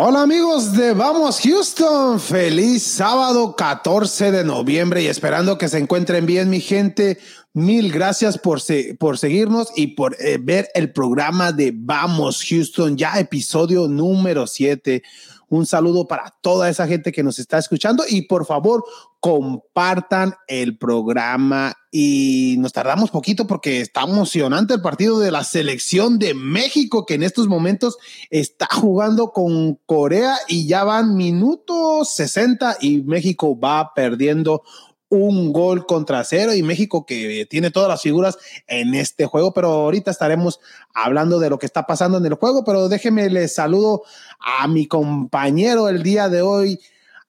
Hola 0.00 0.22
amigos 0.22 0.74
de 0.74 0.92
Vamos 0.92 1.40
Houston, 1.40 2.20
feliz 2.20 2.84
sábado 2.84 3.56
14 3.56 4.30
de 4.30 4.44
noviembre 4.44 5.02
y 5.02 5.08
esperando 5.08 5.58
que 5.58 5.68
se 5.68 5.78
encuentren 5.78 6.24
bien 6.24 6.48
mi 6.48 6.60
gente. 6.60 7.18
Mil 7.52 7.90
gracias 7.90 8.38
por, 8.38 8.60
por 9.00 9.18
seguirnos 9.18 9.72
y 9.74 9.96
por 9.96 10.14
eh, 10.20 10.38
ver 10.40 10.68
el 10.74 10.92
programa 10.92 11.50
de 11.50 11.72
Vamos 11.74 12.44
Houston, 12.48 12.96
ya 12.96 13.18
episodio 13.18 13.88
número 13.88 14.46
7. 14.46 15.02
Un 15.50 15.64
saludo 15.64 16.06
para 16.06 16.34
toda 16.42 16.68
esa 16.68 16.86
gente 16.86 17.10
que 17.10 17.22
nos 17.22 17.38
está 17.38 17.58
escuchando 17.58 18.04
y 18.08 18.22
por 18.22 18.44
favor 18.44 18.84
compartan 19.20 20.34
el 20.46 20.76
programa. 20.76 21.74
Y 21.90 22.56
nos 22.58 22.74
tardamos 22.74 23.10
poquito 23.10 23.46
porque 23.46 23.80
está 23.80 24.02
emocionante 24.02 24.74
el 24.74 24.82
partido 24.82 25.18
de 25.20 25.30
la 25.30 25.44
selección 25.44 26.18
de 26.18 26.34
México 26.34 27.06
que 27.06 27.14
en 27.14 27.22
estos 27.22 27.48
momentos 27.48 27.96
está 28.28 28.68
jugando 28.70 29.32
con 29.32 29.76
Corea 29.86 30.36
y 30.48 30.66
ya 30.66 30.84
van 30.84 31.16
minutos 31.16 32.10
60 32.12 32.76
y 32.82 33.00
México 33.00 33.58
va 33.58 33.94
perdiendo 33.94 34.62
un 35.10 35.52
gol 35.52 35.86
contra 35.86 36.22
cero 36.24 36.54
y 36.54 36.62
México 36.62 37.06
que 37.06 37.46
tiene 37.48 37.70
todas 37.70 37.88
las 37.88 38.02
figuras 38.02 38.38
en 38.66 38.94
este 38.94 39.26
juego, 39.26 39.52
pero 39.52 39.68
ahorita 39.68 40.10
estaremos 40.10 40.60
hablando 40.94 41.38
de 41.38 41.50
lo 41.50 41.58
que 41.58 41.66
está 41.66 41.86
pasando 41.86 42.18
en 42.18 42.26
el 42.26 42.34
juego, 42.34 42.64
pero 42.64 42.88
déjeme 42.88 43.30
les 43.30 43.54
saludo 43.54 44.02
a 44.38 44.68
mi 44.68 44.86
compañero 44.86 45.88
el 45.88 46.02
día 46.02 46.28
de 46.28 46.42
hoy, 46.42 46.78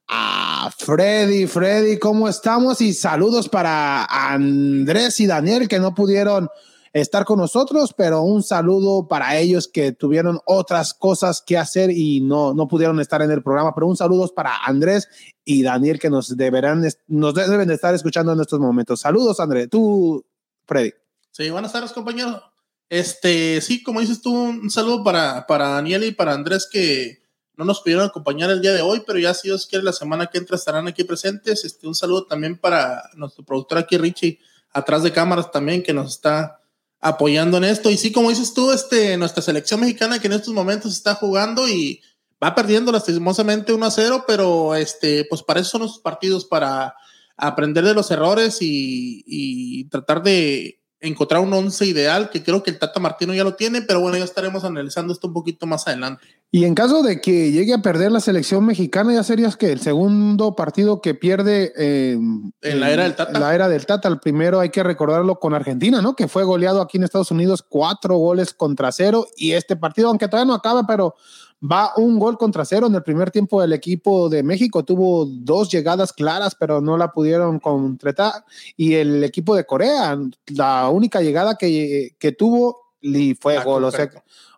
a 0.08 0.72
Freddy. 0.78 1.48
Freddy, 1.48 1.98
¿cómo 2.00 2.28
estamos? 2.28 2.82
Y 2.82 2.94
saludos 2.94 3.48
para 3.48 4.06
Andrés 4.06 5.20
y 5.20 5.28
Daniel 5.28 5.68
que 5.68 5.80
no 5.80 5.94
pudieron 5.94 6.50
estar 6.94 7.26
con 7.26 7.40
nosotros, 7.40 7.94
pero 7.96 8.22
un 8.22 8.44
saludo 8.44 9.08
para 9.08 9.38
ellos 9.38 9.68
que 9.68 9.92
tuvieron 9.92 10.40
otras 10.46 10.94
cosas 10.94 11.44
que 11.46 11.58
hacer 11.58 11.92
y 11.92 12.22
no, 12.22 12.54
no 12.54 12.68
pudieron 12.68 13.00
estar 13.00 13.22
en 13.22 13.32
el 13.32 13.44
programa, 13.44 13.74
pero 13.74 13.88
un 13.88 13.98
saludo 13.98 14.28
para 14.34 14.58
Andrés 14.66 15.08
y 15.46 15.64
Daniel 15.64 16.00
que 16.00 16.10
nos 16.10 16.36
deberán, 16.36 16.88
nos 17.08 17.34
deben 17.34 17.68
de 17.68 17.74
estar 17.76 17.94
escuchando 17.94 18.34
en 18.34 18.40
estos 18.40 18.60
momentos. 18.60 19.02
Saludos, 19.02 19.40
Andrés. 19.40 19.70
Tú, 19.70 20.26
Freddy. 20.66 20.94
Sí, 21.32 21.50
buenas 21.50 21.72
tardes, 21.72 21.92
compañero. 21.92 22.42
Este, 22.90 23.62
sí, 23.62 23.84
como 23.84 24.02
dices 24.02 24.22
tú, 24.22 24.34
un 24.34 24.70
saludo 24.72 25.04
para, 25.04 25.46
para 25.46 25.70
Daniel 25.70 26.04
y 26.04 26.12
para 26.12 26.34
Andrés 26.34 26.68
que 26.72 27.20
no 27.56 27.66
nos 27.66 27.82
pudieron 27.82 28.06
acompañar 28.06 28.50
el 28.50 28.62
día 28.62 28.72
de 28.72 28.82
hoy, 28.82 29.04
pero 29.06 29.20
ya 29.20 29.34
si 29.34 29.50
Dios 29.50 29.68
quiere 29.68 29.84
la 29.84 29.92
semana 29.92 30.28
que 30.28 30.38
entra 30.38 30.56
estarán 30.56 30.88
aquí 30.88 31.04
presentes. 31.04 31.66
Este, 31.66 31.88
un 31.88 31.94
saludo 31.94 32.26
también 32.26 32.58
para 32.58 33.04
nuestro 33.16 33.44
productor 33.44 33.78
aquí, 33.80 33.98
Richie, 33.98 34.40
atrás 34.72 35.04
de 35.04 35.12
cámaras 35.12 35.52
también, 35.52 35.84
que 35.84 35.94
nos 35.94 36.14
está 36.14 36.59
apoyando 37.02 37.58
en 37.58 37.64
esto. 37.66 37.90
Y 37.90 37.98
sí, 37.98 38.12
como 38.12 38.30
dices 38.30 38.54
tú, 38.54 38.72
este, 38.72 39.18
nuestra 39.18 39.42
selección 39.42 39.80
mexicana 39.82 40.20
que 40.20 40.28
en 40.28 40.34
estos 40.34 40.54
momentos 40.54 40.94
está 40.94 41.16
jugando 41.16 41.68
y 41.68 42.02
va 42.44 42.56
perdiendo 42.56 42.92
lastimosamente 42.92 43.74
1 43.74 43.86
a 43.86 43.92
0, 43.92 44.24
pero 44.28 44.76
este, 44.76 45.26
pues 45.26 45.44
para 45.44 45.60
eso 45.60 45.72
son 45.72 45.82
los 45.82 46.00
partidos, 46.00 46.46
para 46.46 46.96
aprender 47.38 47.84
de 47.86 47.94
los 47.94 48.12
errores 48.12 48.62
y, 48.62 49.24
y 49.26 49.86
tratar 49.86 50.24
de 50.24 50.79
encontrar 51.02 51.42
un 51.42 51.54
once 51.54 51.86
ideal, 51.86 52.30
que 52.30 52.44
creo 52.44 52.62
que 52.62 52.72
el 52.72 52.80
Tata 52.80 53.00
Martino 53.00 53.34
ya 53.34 53.44
lo 53.44 53.56
tiene, 53.56 53.82
pero 53.82 54.02
bueno, 54.02 54.18
ya 54.18 54.24
estaremos 54.24 54.64
analizando 54.64 55.14
esto 55.14 55.28
un 55.28 55.34
poquito 55.34 55.66
más 55.66 55.88
adelante. 55.88 56.26
Y 56.52 56.66
en 56.66 56.74
caso 56.74 57.04
de 57.04 57.22
que 57.22 57.52
llegue 57.52 57.74
a 57.74 57.82
perder 57.82 58.12
la 58.12 58.20
selección 58.20 58.66
mexicana, 58.66 59.14
ya 59.14 59.24
serías 59.24 59.56
que 59.56 59.72
el 59.72 59.80
segundo 59.80 60.56
partido 60.56 61.00
que 61.00 61.14
pierde 61.14 61.74
en 61.76 62.54
la 62.80 62.92
era 62.92 63.04
del 63.04 63.16
Tata. 63.16 63.40
La 63.40 63.54
era 63.54 63.70
del 63.70 63.86
Tata, 63.86 64.10
el 64.10 64.20
primero 64.20 64.60
hay 64.60 64.70
que 64.70 64.82
recordarlo 64.82 65.40
con 65.40 65.54
Argentina, 65.54 66.02
¿no? 66.02 66.16
Que 66.16 66.28
fue 66.28 66.44
goleado 66.44 66.82
aquí 66.82 66.98
en 66.98 67.04
Estados 67.04 67.32
Unidos 67.32 67.64
cuatro 67.68 68.18
goles 68.18 68.54
contra 68.54 68.92
cero 68.92 69.28
y 69.38 69.52
este 69.52 69.76
partido, 69.76 70.10
aunque 70.10 70.28
todavía 70.28 70.48
no 70.48 70.56
acaba, 70.56 70.88
pero 70.88 71.16
va 71.62 71.92
un 71.98 72.20
gol 72.20 72.38
contra 72.38 72.66
cero 72.66 72.88
en 72.88 72.96
el 72.96 73.04
primer 73.04 73.32
tiempo 73.32 73.62
del 73.62 73.74
equipo 73.74 74.30
de 74.30 74.44
México. 74.44 74.84
Tuvo 74.84 75.26
dos 75.26 75.70
llegadas 75.70 76.14
claras, 76.14 76.56
pero 76.56 76.82
no 76.82 76.98
la 76.98 77.12
pudieron 77.12 77.60
concretar. 77.60 78.46
Y 78.78 78.96
el 78.96 79.24
equipo 79.24 79.56
de 79.56 79.66
Corea, 79.66 80.18
la 80.48 80.90
única 80.90 81.22
llegada 81.22 81.56
que, 81.56 82.16
que 82.18 82.32
tuvo 82.32 82.90
y 83.02 83.36
fue 83.36 83.62
gol. 83.64 83.84
O 83.84 83.92
sea, 83.92 84.10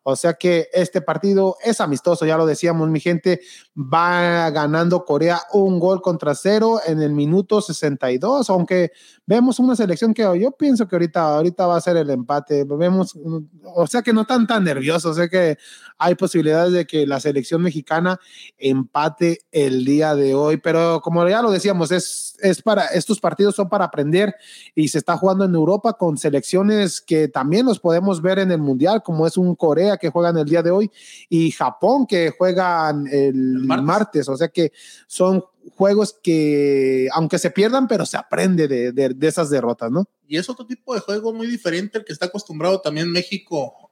o 0.03 0.15
sea 0.15 0.33
que 0.33 0.67
este 0.73 1.01
partido 1.01 1.57
es 1.63 1.79
amistoso, 1.79 2.25
ya 2.25 2.37
lo 2.37 2.45
decíamos, 2.45 2.89
mi 2.89 2.99
gente, 2.99 3.41
va 3.75 4.49
ganando 4.49 5.05
Corea 5.05 5.41
un 5.53 5.79
gol 5.79 6.01
contra 6.01 6.33
cero 6.35 6.79
en 6.85 7.01
el 7.01 7.11
minuto 7.11 7.61
62, 7.61 8.49
aunque 8.49 8.91
vemos 9.25 9.59
una 9.59 9.75
selección 9.75 10.13
que 10.13 10.23
yo 10.39 10.51
pienso 10.51 10.87
que 10.87 10.95
ahorita, 10.95 11.35
ahorita 11.35 11.67
va 11.67 11.77
a 11.77 11.81
ser 11.81 11.97
el 11.97 12.09
empate. 12.09 12.63
Vemos, 12.65 13.17
o 13.63 13.87
sea 13.87 14.01
que 14.01 14.13
no 14.13 14.21
están 14.21 14.47
tan 14.47 14.63
nerviosos, 14.63 15.15
sé 15.15 15.29
que 15.29 15.57
hay 15.97 16.15
posibilidades 16.15 16.73
de 16.73 16.85
que 16.87 17.05
la 17.05 17.19
selección 17.19 17.61
mexicana 17.61 18.19
empate 18.57 19.41
el 19.51 19.85
día 19.85 20.15
de 20.15 20.33
hoy, 20.33 20.57
pero 20.57 20.99
como 21.01 21.27
ya 21.27 21.41
lo 21.41 21.51
decíamos, 21.51 21.91
es, 21.91 22.30
es 22.41 22.61
para, 22.61 22.85
estos 22.87 23.19
partidos 23.19 23.55
son 23.55 23.69
para 23.69 23.85
aprender 23.85 24.35
y 24.75 24.87
se 24.87 24.97
está 24.97 25.17
jugando 25.17 25.45
en 25.45 25.53
Europa 25.53 25.93
con 25.93 26.17
selecciones 26.17 27.01
que 27.01 27.27
también 27.27 27.65
los 27.65 27.79
podemos 27.79 28.21
ver 28.21 28.39
en 28.39 28.51
el 28.51 28.59
Mundial, 28.59 29.03
como 29.03 29.27
es 29.27 29.37
un 29.37 29.55
Corea 29.55 29.97
que 29.97 30.09
juegan 30.09 30.37
el 30.37 30.45
día 30.45 30.63
de 30.63 30.71
hoy 30.71 30.91
y 31.29 31.51
Japón 31.51 32.05
que 32.07 32.31
juegan 32.37 33.07
el, 33.07 33.59
martes. 33.65 34.27
O 34.29 34.37
sea 34.37 34.47
que 34.47 34.71
son 35.07 35.43
juegos 35.75 36.17
que, 36.21 37.07
aunque 37.13 37.37
se 37.37 37.51
pierdan, 37.51 37.87
pero 37.87 38.05
se 38.05 38.17
aprende 38.17 38.67
de, 38.67 38.91
de, 38.91 39.27
esas 39.27 39.49
derrotas, 39.49 39.91
¿no? 39.91 40.05
Y 40.27 40.37
es 40.37 40.49
otro 40.49 40.65
tipo 40.65 40.93
de 40.93 41.01
juego 41.01 41.33
muy 41.33 41.47
diferente 41.47 41.97
el 41.97 42.05
que 42.05 42.13
está 42.13 42.27
acostumbrado 42.27 42.81
también 42.81 43.11
México 43.11 43.89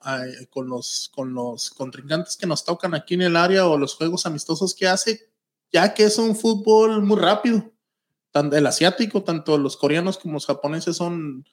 con, 0.50 0.68
los, 0.68 1.12
con 1.14 1.34
los 1.34 1.70
contrincantes 1.70 2.38
que 2.38 2.48
nos 2.48 2.64
tocan 2.64 2.96
aquí 2.96 3.14
en 3.14 3.24
el 3.24 3.36
área 3.36 3.68
o 3.68 3.78
los 3.78 3.96
juegos 3.96 4.26
amistosos 4.26 4.74
que 4.74 4.88
hace, 4.88 5.30
ya 5.72 5.94
que 5.94 6.06
es 6.06 6.18
un 6.18 6.36
fútbol 6.36 7.02
muy 7.04 7.20
rápido. 7.20 7.72
Tanto 8.32 8.56
el 8.56 8.66
asiático, 8.68 9.24
tanto 9.24 9.58
los 9.58 9.78
coreanos 9.78 10.18
como 10.18 10.36
los 10.36 10.46
japoneses 10.46 10.98
son 10.98 11.46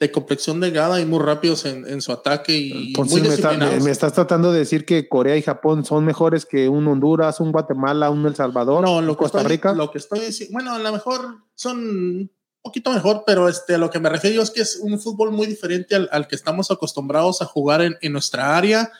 de 0.00 0.10
complexión 0.10 0.60
delgada 0.60 1.00
y 1.00 1.06
muy 1.06 1.20
rápidos 1.20 1.64
en, 1.64 2.02
su 2.02 2.12
ataque 2.12 2.56
y 2.56 2.92
muy 2.96 3.20
me, 3.22 3.90
estás 3.90 4.12
tratando 4.12 4.52
de 4.52 4.58
decir 4.58 4.84
que 4.84 5.08
Corea 5.08 5.36
y 5.36 5.42
Japón 5.42 5.84
son 5.84 6.04
mejores 6.04 6.44
que 6.44 6.68
un 6.68 6.86
Honduras, 6.88 7.38
un 7.38 7.52
Guatemala, 7.52 8.10
un 8.10 8.26
El 8.26 8.34
Salvador, 8.34 8.82
no, 8.82 9.00
lo 9.00 9.16
Costa 9.16 9.42
Rica. 9.44 9.72
Lo 9.72 9.90
que 9.90 9.98
estoy 9.98 10.20
diciendo, 10.20 10.52
bueno, 10.54 10.72
a 10.72 10.78
lo 10.78 10.92
mejor 10.92 11.44
son 11.54 11.78
un 11.78 12.30
poquito 12.60 12.92
mejor, 12.92 13.22
pero 13.24 13.48
este, 13.48 13.76
a 13.76 13.78
lo 13.78 13.90
que 13.90 14.00
me 14.00 14.08
refiero 14.08 14.42
es 14.42 14.50
que 14.50 14.62
es 14.62 14.80
un 14.82 14.98
fútbol 14.98 15.30
muy 15.30 15.46
diferente 15.46 15.94
al, 15.94 16.26
que 16.26 16.34
estamos 16.34 16.70
acostumbrados 16.70 17.40
a 17.40 17.44
jugar 17.44 17.82
en, 17.82 17.96
en, 18.00 18.12
nuestra 18.12 18.56
área. 18.56 18.90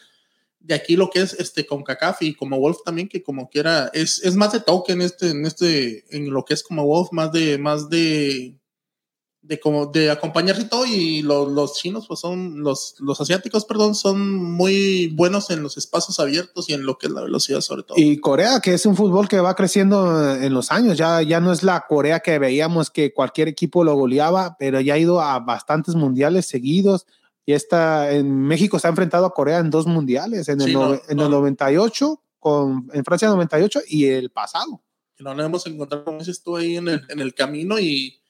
De 0.65 0.75
aquí 0.75 0.97
lo 0.97 1.11
que 1.11 1.21
es 1.21 1.35
este 1.35 1.67
con 1.67 1.83
CACAF 1.83 2.23
y 2.23 2.35
como 2.35 2.59
Wolf 2.59 2.79
también, 2.85 3.09
que 3.09 3.23
como 3.23 3.51
quiera, 3.51 3.91
es, 3.93 4.25
es 4.25 4.35
más 4.35 4.53
de 4.53 4.61
toque 4.61 4.93
en 4.93 5.03
este, 5.03 5.31
en 5.31 5.45
este, 5.45 6.05
en 6.17 6.33
lo 6.33 6.45
que 6.45 6.55
es 6.55 6.63
como 6.63 6.87
Wolf, 6.87 7.09
más 7.13 7.33
de, 7.33 7.59
más 7.59 7.91
de 7.91 8.57
de 9.45 9.61
como 9.61 9.87
de 9.87 10.11
acompañarse 10.11 10.63
y 10.63 10.69
todo 10.69 10.87
y 10.87 11.23
los 11.23 11.75
chinos 11.75 12.07
pues 12.09 12.21
son 12.21 12.61
los 12.61 12.97
los 13.01 13.21
asiáticos 13.21 13.67
perdón 13.67 13.95
son 13.95 14.35
muy 14.35 15.09
buenos 15.09 15.51
en 15.51 15.63
los 15.63 15.77
espacios 15.77 16.19
abiertos 16.19 16.71
y 16.71 16.73
en 16.73 16.87
lo 16.87 16.97
que 16.97 17.09
es 17.09 17.13
la 17.13 17.21
velocidad 17.21 17.61
sobre 17.61 17.83
todo. 17.83 17.99
Y 17.99 18.19
Corea 18.21 18.61
que 18.61 18.73
es 18.73 18.87
un 18.87 18.97
fútbol 18.97 19.29
que 19.29 19.41
va 19.41 19.55
creciendo 19.55 20.35
en 20.35 20.55
los 20.55 20.71
años 20.71 20.97
ya 20.97 21.21
ya 21.21 21.41
no 21.41 21.53
es 21.53 21.63
la 21.63 21.85
Corea 21.87 22.21
que 22.21 22.39
veíamos 22.39 22.91
que 22.91 23.13
cualquier 23.13 23.49
equipo 23.49 23.85
lo 23.85 23.95
goleaba 23.95 24.57
pero 24.59 24.81
ya 24.81 24.95
ha 24.95 24.99
ido 24.99 25.21
a 25.21 25.39
bastantes 25.41 25.95
mundiales 25.95 26.47
seguidos 26.47 27.07
y 27.47 27.53
está 27.53 28.13
en 28.13 28.41
México 28.41 28.79
se 28.79 28.87
ha 28.87 28.91
enfrentado 28.91 29.27
a 29.27 29.35
Corea 29.35 29.59
en 29.59 29.71
dos 29.71 29.87
mundiales 29.87 30.49
en 30.49 30.61
el, 30.61 30.77
en 31.09 31.21
el 31.21 31.31
98 31.31 32.21
con 32.39 32.89
en 32.93 33.05
Francia 33.05 33.29
98 33.29 33.81
y 33.89 34.07
el 34.07 34.31
pasado. 34.31 34.83
No 35.19 35.35
nos 35.35 35.47
hemos 35.47 35.67
encontrado 35.67 36.05
como 36.05 36.19
dices 36.19 36.43
tú 36.43 36.57
ahí 36.57 36.77
en 36.77 36.89
el, 36.89 37.03
en 37.09 37.21
el 37.21 37.35
camino 37.35 37.79
y 37.79 38.21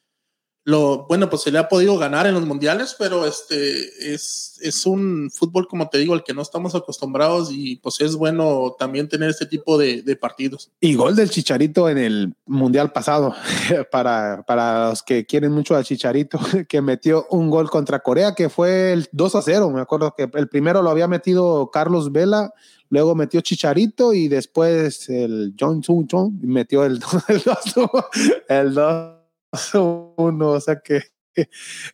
lo, 0.67 1.07
bueno, 1.07 1.29
pues 1.29 1.43
se 1.43 1.51
le 1.51 1.59
ha 1.59 1.69
podido 1.69 1.99
ganar 1.99 2.27
en 2.27 2.33
los 2.33 2.47
mundiales, 2.47 2.97
pero 2.99 3.27
este 3.27 4.15
es, 4.15 4.59
es 4.63 4.87
un 4.87 5.31
fútbol, 5.31 5.69
como 5.69 5.91
te 5.91 5.99
digo, 5.99 6.15
al 6.15 6.25
que 6.25 6.33
no 6.33 6.41
estamos 6.41 6.75
acostumbrados 6.75 7.51
y 7.53 7.77
pues 7.77 8.01
es 8.01 8.17
bueno 8.17 8.75
también 8.79 9.09
tener 9.11 9.29
este 9.29 9.45
tipo 9.45 9.77
de, 9.77 10.03
partidos. 10.19 10.71
Y 10.81 10.95
gol 10.95 11.17
del 11.17 11.29
Chicharito 11.29 11.91
en 11.91 11.99
el 11.99 12.35
mundial 12.47 12.93
pasado, 12.93 13.35
para, 13.91 14.43
para 14.47 14.89
los 14.89 15.03
que 15.03 15.27
quieren 15.27 15.53
mucho 15.53 15.77
al 15.77 15.85
Chicharito, 15.85 16.39
que 16.69 16.81
metió 16.81 17.27
un 17.31 17.51
gol 17.51 17.69
contra 17.69 18.01
Corea, 18.01 18.35
que 18.35 18.49
fue 18.49 18.95
el 18.95 19.09
2 19.13 19.35
a 19.35 19.43
0. 19.43 19.71
Me 19.71 19.83
acuerdo 19.83 20.15
que 20.17 20.31
el 20.33 20.49
primero 20.49 20.83
lo 20.83 20.89
había 20.89 21.09
metido 21.09 21.71
Carlos 21.71 22.11
Vela, 22.11 22.55
luego 22.89 23.15
metió 23.15 23.43
Chicharito 23.43 24.15
y 24.15 24.29
después 24.29 25.11
el 25.11 25.55
John 25.61 25.83
Sung 25.83 26.07
Chong 26.07 26.41
metió 26.43 26.87
el 26.87 27.01
2 27.01 27.11
el 28.49 28.75
2 28.75 29.24
uno, 30.17 30.51
o 30.51 30.61
sea 30.61 30.81
que 30.81 31.03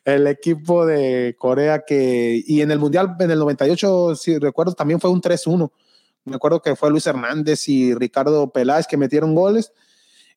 el 0.04 0.26
equipo 0.26 0.86
de 0.86 1.34
Corea 1.38 1.82
que, 1.86 2.42
y 2.46 2.60
en 2.60 2.70
el 2.70 2.78
Mundial 2.78 3.16
en 3.18 3.30
el 3.30 3.38
98, 3.38 4.16
si 4.16 4.38
recuerdo, 4.38 4.72
también 4.72 5.00
fue 5.00 5.10
un 5.10 5.20
3-1. 5.20 5.70
Me 6.24 6.36
acuerdo 6.36 6.60
que 6.60 6.76
fue 6.76 6.90
Luis 6.90 7.06
Hernández 7.06 7.68
y 7.68 7.94
Ricardo 7.94 8.50
Peláez 8.50 8.86
que 8.86 8.96
metieron 8.96 9.34
goles. 9.34 9.72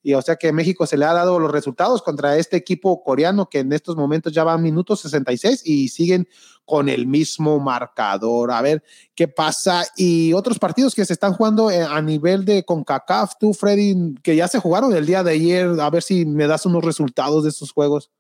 Y 0.04 0.14
o 0.14 0.22
sea 0.22 0.36
que 0.36 0.52
México 0.52 0.86
se 0.86 0.98
le 0.98 1.06
ha 1.06 1.14
dado 1.14 1.40
los 1.40 1.52
resultados 1.52 2.02
contra 2.02 2.38
este 2.38 2.58
equipo 2.58 3.02
coreano 3.04 3.50
que 3.50 3.60
en 3.60 3.72
estos 3.72 3.96
momentos 3.96 4.34
ya 4.34 4.44
va 4.44 4.54
a 4.54 4.58
minutos 4.58 5.00
66 5.00 5.62
y 5.66 5.88
siguen 5.88 6.28
con 6.66 6.90
el 6.90 7.08
mismo 7.08 7.60
marcador. 7.60 8.52
A 8.52 8.62
ver 8.62 8.84
qué 9.16 9.28
pasa. 9.28 9.86
Y 9.96 10.34
otros 10.34 10.60
partidos 10.60 10.94
que 10.94 11.06
se 11.06 11.14
están 11.14 11.34
jugando 11.34 11.72
eh, 11.72 11.82
a 11.82 12.02
nivel 12.02 12.46
de 12.46 12.64
CONCACAF, 12.64 13.34
tú, 13.40 13.54
Freddy, 13.54 14.16
que 14.22 14.36
ya 14.36 14.48
se 14.48 14.60
jugaron 14.60 14.94
el 14.94 15.06
día 15.06 15.24
de 15.24 15.32
ayer, 15.32 15.80
a 15.80 15.90
ver 15.90 16.04
si 16.04 16.26
me 16.26 16.48
das 16.48 16.66
unos 16.66 16.84
resultados 16.84 17.44
de 17.44 17.50
estos 17.50 17.72
juegos. 17.72 18.12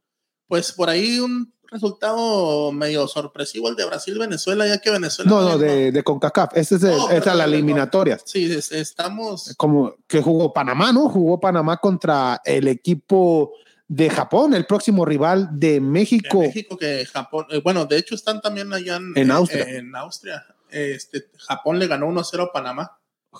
Pues 0.47 0.71
por 0.71 0.89
ahí 0.89 1.19
un 1.19 1.53
resultado 1.74 2.72
medio 2.72 3.08
sorpresivo 3.08 3.68
el 3.68 3.75
de 3.75 3.86
Brasil-Venezuela, 3.86 4.68
ya 4.68 4.80
que 4.80 4.92
Venezuela. 4.92 5.30
No, 5.30 5.42
no, 5.42 5.58
de, 5.58 5.92
de 5.92 6.04
CONCACAF. 6.04 6.52
Esta 6.56 6.75
es, 6.75 6.84
es 6.84 7.25
la 7.25 7.46
eliminatoria. 7.46 8.18
Sí, 8.24 8.52
estamos. 8.72 9.54
Como 9.58 9.96
que 10.08 10.22
jugó 10.22 10.54
Panamá, 10.54 10.94
¿no? 10.94 11.10
Jugó 11.10 11.40
Panamá 11.40 11.78
contra 11.78 12.42
el 12.46 12.68
equipo 12.68 13.52
de 13.88 14.10
Japón, 14.10 14.54
el 14.54 14.66
próximo 14.66 15.06
rival 15.06 15.50
de 15.52 15.81
México. 15.81 16.40
México 16.40 16.78
que 16.78 17.06
Japón, 17.06 17.46
eh, 17.50 17.62
bueno, 17.64 17.86
de 17.86 17.98
hecho 17.98 18.16
están 18.16 18.42
también 18.42 18.72
allá 18.74 18.96
en, 18.96 19.14
en 19.16 19.31
Austria. 19.31 19.66
En 19.68 19.96
Austria. 19.96 20.46
Este, 20.69 21.30
Japón 21.38 21.78
le 21.78 21.88
ganó 21.88 22.08
1-0 22.08 22.48
a 22.48 22.52
Panamá. 22.52 22.98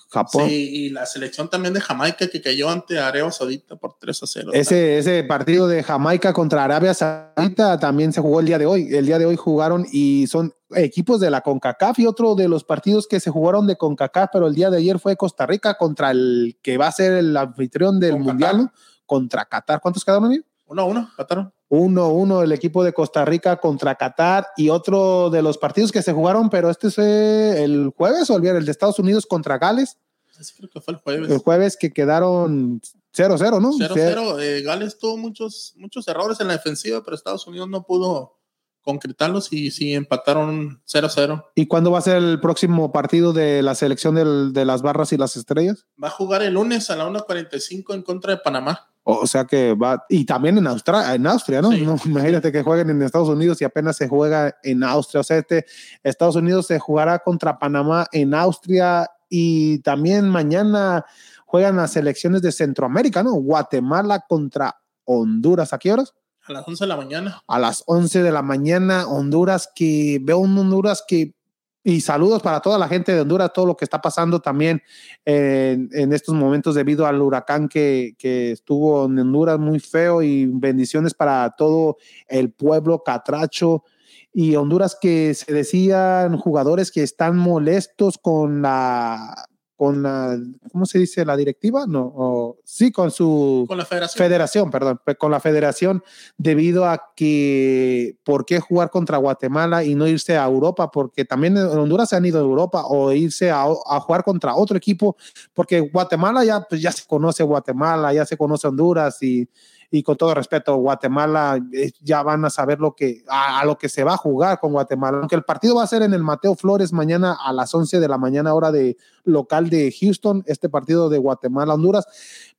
Japón. 0.10 0.48
Sí, 0.48 0.70
y 0.74 0.90
la 0.90 1.06
selección 1.06 1.50
también 1.50 1.74
de 1.74 1.82
Jamaica 1.82 2.28
que 2.28 2.42
cayó 2.42 2.70
ante 2.70 3.00
Arabia 3.00 3.32
Saudita 3.32 3.76
por 3.76 3.98
3 4.00 4.24
a 4.24 4.28
0. 4.28 4.52
Ese, 4.54 4.98
ese 4.98 5.24
partido 5.24 5.68
de 5.68 5.84
Jamaica 5.84 6.34
contra 6.34 6.64
Arabia 6.64 6.94
Saudita 6.94 7.80
también 7.80 8.12
se 8.12 8.22
jugó 8.22 8.40
el 8.40 8.46
día 8.46 8.58
de 8.58 8.66
hoy. 8.66 8.94
El 8.94 9.06
día 9.06 9.20
de 9.20 9.26
hoy 9.26 9.36
jugaron 9.36 9.86
y 9.92 10.28
son 10.28 10.54
equipos 10.76 11.20
de 11.20 11.30
la 11.30 11.42
CONCACAF 11.42 12.00
y 12.00 12.06
otro 12.06 12.36
de 12.36 12.48
los 12.48 12.64
partidos 12.64 13.08
que 13.08 13.20
se 13.20 13.30
jugaron 13.30 13.68
de 13.68 13.78
CONCACAF, 13.78 14.30
pero 14.34 14.48
el 14.48 14.56
día 14.56 14.70
de 14.70 14.78
ayer 14.78 15.00
fue 15.00 15.16
Costa 15.16 15.46
Rica 15.46 15.76
contra 15.76 16.12
el 16.12 16.58
que 16.62 16.78
va 16.78 16.88
a 16.88 16.92
ser 16.92 17.14
el 17.14 17.36
anfitrión 17.38 18.00
del 18.00 18.18
Mundial, 18.18 18.72
contra 19.06 19.46
Qatar. 19.46 19.80
¿Cuántos 19.82 20.04
quedaron? 20.04 20.44
Uno 20.66 20.82
a 20.82 20.86
uno, 20.86 21.10
Qatar. 21.16 21.54
1-1 21.70 22.44
el 22.44 22.52
equipo 22.52 22.84
de 22.84 22.94
Costa 22.94 23.26
Rica 23.26 23.58
contra 23.58 23.96
Qatar 23.96 24.48
y 24.58 24.70
otro 24.70 25.30
de 25.30 25.42
los 25.42 25.58
partidos 25.58 25.92
que 25.92 26.04
se 26.04 26.14
jugaron, 26.14 26.50
pero 26.50 26.70
este 26.70 26.88
es 26.88 26.98
el 27.00 27.92
jueves 27.96 28.30
o 28.30 28.36
el 28.36 28.42
viernes, 28.42 28.62
el 28.62 28.66
de 28.66 28.72
Estados 28.72 29.00
Unidos 29.00 29.26
contra 29.26 29.58
Gales. 29.58 29.98
Sí, 30.40 30.54
creo 30.58 30.70
que 30.70 30.82
fue 30.82 30.94
el 30.96 31.00
jueves. 31.00 31.32
El 31.32 31.38
jueves 31.40 31.78
que 31.78 31.92
quedaron 31.92 32.82
0-0, 33.16 33.62
¿no? 33.62 33.72
0-0. 33.72 34.42
Eh, 34.42 34.62
Gales 34.62 34.98
tuvo 34.98 35.18
muchos, 35.18 35.74
muchos 35.78 36.08
errores 36.08 36.40
en 36.40 36.48
la 36.48 36.54
defensiva, 36.54 37.04
pero 37.04 37.16
Estados 37.16 37.46
Unidos 37.48 37.70
no 37.70 37.84
pudo 37.84 38.40
concretarlos 38.84 39.54
y 39.54 39.72
sí 39.72 39.94
empataron 39.94 40.82
0-0. 40.86 41.46
¿Y 41.56 41.68
cuándo 41.68 41.92
va 41.92 42.00
a 42.00 42.02
ser 42.02 42.18
el 42.18 42.40
próximo 42.40 42.92
partido 42.92 43.32
de 43.34 43.62
la 43.62 43.76
selección 43.76 44.16
del, 44.16 44.54
de 44.54 44.66
las 44.66 44.82
barras 44.82 45.14
y 45.14 45.18
las 45.18 45.38
estrellas? 45.38 45.86
Va 46.02 46.10
a 46.10 46.12
jugar 46.12 46.44
el 46.44 46.54
lunes 46.54 46.90
a 46.90 46.96
la 46.96 47.08
1.45 47.08 47.94
en 47.94 48.02
contra 48.02 48.36
de 48.36 48.42
Panamá. 48.42 48.93
O 49.06 49.28
sea 49.28 49.44
que 49.44 49.74
va, 49.74 50.06
y 50.08 50.24
también 50.26 50.58
en 50.58 50.66
Austria, 50.66 51.14
en 51.14 51.28
Austria, 51.28 51.62
¿no? 51.62 51.72
¿no? 51.72 51.98
Imagínate 52.06 52.52
que 52.52 52.64
jueguen 52.64 52.90
en 52.90 53.02
Estados 53.02 53.28
Unidos 53.28 53.62
y 53.62 53.66
apenas 53.66 53.98
se 53.98 54.08
juega 54.08 54.56
en 54.64 54.84
Austria. 54.84 55.22
O 55.22 55.24
sea, 55.24 55.38
este 55.38 55.66
Estados 56.04 56.38
Unidos 56.38 56.68
se 56.68 56.80
jugará 56.80 57.20
contra 57.20 57.60
Panamá 57.60 58.08
en 58.14 58.34
Austria 58.34 59.10
y 59.28 59.80
también 59.80 60.30
mañana 60.30 61.06
juegan 61.46 61.76
las 61.76 61.92
selecciones 61.92 62.42
de 62.42 62.52
Centroamérica, 62.52 63.24
¿no? 63.24 63.34
Guatemala 63.34 64.24
contra 64.28 64.80
Honduras. 65.04 65.74
¿A 65.74 65.80
qué 65.80 65.92
horas? 65.92 66.14
A 66.46 66.54
las 66.54 66.68
11 66.68 66.84
de 66.84 66.88
la 66.88 66.98
mañana. 66.98 67.44
A 67.48 67.60
las 67.60 67.84
11 67.88 68.24
de 68.24 68.32
la 68.32 68.42
mañana, 68.42 69.06
Honduras, 69.08 69.70
que 69.76 70.20
veo 70.22 70.40
un 70.40 70.58
Honduras 70.58 71.04
que 71.08 71.36
y 71.84 72.02
saludos 72.02 72.42
para 72.42 72.62
toda 72.62 72.78
la 72.78 72.88
gente 72.88 73.14
de 73.14 73.22
Honduras, 73.22 73.52
todo 73.54 73.66
lo 73.66 73.76
que 73.76 73.84
está 73.84 74.02
pasando 74.02 74.40
también 74.40 74.82
en, 75.26 75.90
en 75.92 76.14
estos 76.14 76.34
momentos 76.34 76.76
debido 76.76 77.06
al 77.06 77.22
huracán 77.22 77.68
que, 77.68 78.16
que, 78.18 78.52
estuvo 78.52 79.06
en 79.06 79.20
Honduras 79.20 79.60
muy 79.60 79.80
feo 79.80 80.22
y 80.22 80.46
bendiciones 80.46 81.14
para 81.14 81.50
todo 81.58 81.98
el 82.28 82.52
pueblo 82.52 83.04
catracho. 83.04 83.84
Y 84.32 84.56
Honduras 84.56 84.98
que 85.00 85.34
se 85.34 85.54
decían 85.54 86.38
jugadores 86.38 86.90
que 86.90 87.04
están 87.04 87.38
molestos 87.38 88.18
con 88.18 88.62
la 88.62 89.48
con 89.84 90.02
la, 90.02 90.40
¿cómo 90.72 90.86
se 90.86 90.98
dice? 90.98 91.26
La 91.26 91.36
directiva, 91.36 91.84
no, 91.86 92.10
o, 92.16 92.58
sí, 92.64 92.90
con 92.90 93.12
su 93.12 93.66
con 93.68 93.78
la 93.78 93.84
federación. 93.84 94.26
federación, 94.26 94.72
perdón, 94.72 95.02
con 95.18 95.30
la 95.30 95.42
federación, 95.42 96.02
debido 96.38 96.86
a 96.86 97.12
que, 97.18 98.16
¿por 98.24 98.46
qué 98.46 98.62
jugar 98.62 98.92
contra 98.92 99.18
Guatemala 99.18 99.84
y 99.84 99.96
no 99.96 100.08
irse 100.08 100.38
a 100.38 100.46
Europa? 100.46 100.90
Porque 100.90 101.26
también 101.26 101.58
en 101.58 101.66
Honduras 101.66 102.08
se 102.08 102.16
han 102.16 102.26
ido 102.26 102.40
a 102.40 102.44
Europa 102.44 102.86
o 102.86 103.12
irse 103.12 103.52
a, 103.52 103.64
a 103.64 104.00
jugar 104.00 104.24
contra 104.24 104.56
otro 104.56 104.78
equipo, 104.78 105.18
porque 105.54 105.82
Guatemala 105.82 106.46
ya, 106.46 106.62
pues 106.62 106.82
ya 106.82 106.94
se 106.94 107.06
conoce 107.06 107.44
Guatemala, 107.44 108.14
ya 108.14 108.26
se 108.26 108.38
conoce 108.38 108.66
Honduras 108.70 109.22
y, 109.22 109.50
y 109.96 110.02
con 110.02 110.18
todo 110.18 110.34
respeto, 110.34 110.76
Guatemala 110.78 111.64
eh, 111.72 111.92
ya 112.02 112.24
van 112.24 112.44
a 112.46 112.50
saber 112.50 112.80
lo 112.80 112.96
que, 112.96 113.24
a, 113.28 113.64
lo 113.64 113.78
que 113.78 113.90
se 113.90 114.04
va 114.04 114.16
a 114.16 114.18
jugar 114.18 114.60
con 114.60 114.72
Guatemala. 114.72 115.20
Aunque 115.20 115.36
el 115.36 115.44
partido 115.44 115.76
va 115.76 115.84
a 115.84 115.88
ser 115.88 116.02
en 116.02 116.16
el 116.16 116.24
Mateo 116.24 116.56
Flores 116.56 116.92
mañana 116.92 117.38
a 117.40 117.54
las 117.54 117.76
11 117.76 118.00
de 118.00 118.08
la 118.08 118.18
mañana, 118.18 118.56
hora 118.56 118.72
de 118.72 118.98
local 119.24 119.70
de 119.70 119.94
Houston, 120.02 120.44
este 120.48 120.68
partido 120.68 121.10
de 121.10 121.20
Guatemala-Honduras, 121.20 122.08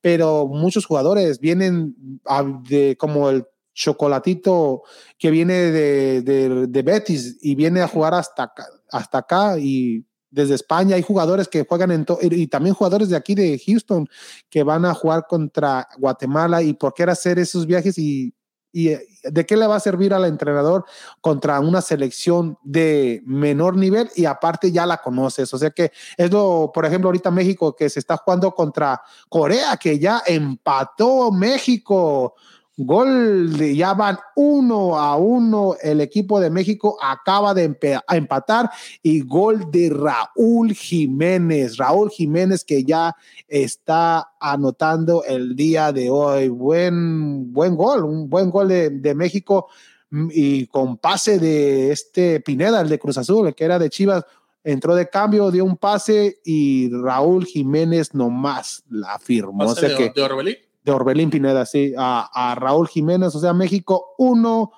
pero 0.00 0.46
muchos 0.46 0.86
jugadores 0.86 1.40
vienen 1.40 2.20
a, 2.24 2.44
de 2.44 2.96
como 2.96 3.28
el 3.30 3.44
chocolatito 3.72 4.82
que 5.18 5.32
viene 5.32 5.54
de, 5.54 6.22
de, 6.22 6.68
de, 6.68 6.82
Betis 6.82 7.38
y 7.42 7.56
viene 7.56 7.80
a 7.80 7.88
jugar 7.88 8.14
hasta 8.14 8.54
hasta 8.92 9.18
acá 9.18 9.58
y 9.58 10.06
desde 10.34 10.56
España 10.56 10.96
hay 10.96 11.02
jugadores 11.02 11.48
que 11.48 11.64
juegan 11.64 11.92
en 11.92 12.04
y 12.20 12.48
también 12.48 12.74
jugadores 12.74 13.08
de 13.08 13.16
aquí 13.16 13.34
de 13.34 13.60
Houston 13.64 14.08
que 14.50 14.64
van 14.64 14.84
a 14.84 14.92
jugar 14.92 15.26
contra 15.28 15.88
Guatemala 15.96 16.60
y 16.62 16.74
por 16.74 16.92
qué 16.92 17.04
hacer 17.04 17.38
esos 17.38 17.66
viajes 17.66 17.96
y, 17.98 18.34
y 18.72 18.88
de 19.22 19.46
qué 19.46 19.56
le 19.56 19.68
va 19.68 19.76
a 19.76 19.80
servir 19.80 20.12
al 20.12 20.24
entrenador 20.24 20.84
contra 21.20 21.60
una 21.60 21.80
selección 21.80 22.58
de 22.64 23.22
menor 23.24 23.76
nivel 23.76 24.10
y 24.16 24.24
aparte 24.24 24.72
ya 24.72 24.84
la 24.84 24.96
conoces. 24.96 25.54
O 25.54 25.58
sea 25.58 25.70
que 25.70 25.92
es 26.16 26.30
lo, 26.32 26.72
por 26.74 26.84
ejemplo, 26.84 27.08
ahorita 27.08 27.30
México 27.30 27.76
que 27.76 27.88
se 27.88 28.00
está 28.00 28.16
jugando 28.16 28.50
contra 28.52 29.00
Corea, 29.28 29.76
que 29.76 30.00
ya 30.00 30.22
empató 30.26 31.30
México 31.30 32.34
Gol, 32.76 33.56
de, 33.56 33.76
ya 33.76 33.94
van 33.94 34.18
uno 34.34 34.98
a 34.98 35.16
uno. 35.16 35.76
El 35.80 36.00
equipo 36.00 36.40
de 36.40 36.50
México 36.50 36.98
acaba 37.00 37.54
de 37.54 37.76
empatar 38.08 38.68
y 39.00 39.20
gol 39.20 39.70
de 39.70 39.90
Raúl 39.90 40.72
Jiménez. 40.72 41.76
Raúl 41.76 42.10
Jiménez 42.10 42.64
que 42.64 42.82
ya 42.82 43.14
está 43.46 44.32
anotando 44.40 45.22
el 45.24 45.54
día 45.54 45.92
de 45.92 46.10
hoy. 46.10 46.48
Buen, 46.48 47.52
buen 47.52 47.76
gol, 47.76 48.04
un 48.04 48.28
buen 48.28 48.50
gol 48.50 48.66
de, 48.66 48.90
de 48.90 49.14
México 49.14 49.68
y 50.30 50.66
con 50.66 50.96
pase 50.96 51.38
de 51.38 51.92
este 51.92 52.40
Pineda, 52.40 52.80
el 52.80 52.88
de 52.88 52.98
Cruz 52.98 53.18
Azul, 53.18 53.46
el 53.46 53.54
que 53.54 53.64
era 53.64 53.78
de 53.78 53.90
Chivas, 53.90 54.24
entró 54.64 54.96
de 54.96 55.08
cambio, 55.08 55.52
dio 55.52 55.64
un 55.64 55.76
pase 55.76 56.40
y 56.44 56.90
Raúl 56.92 57.46
Jiménez 57.46 58.14
nomás 58.14 58.82
la 58.90 59.18
firmó. 59.20 59.64
O 59.64 59.74
sea 59.76 59.90
de, 59.90 59.96
que, 59.96 60.12
de 60.12 60.22
Orbelín 60.22 60.56
de 60.84 60.92
Orbelín 60.92 61.30
Pineda, 61.30 61.66
sí, 61.66 61.94
a, 61.96 62.28
a, 62.32 62.54
Raúl 62.54 62.88
Jiménez, 62.88 63.34
o 63.34 63.40
sea, 63.40 63.52
México 63.52 64.14
1, 64.18 64.72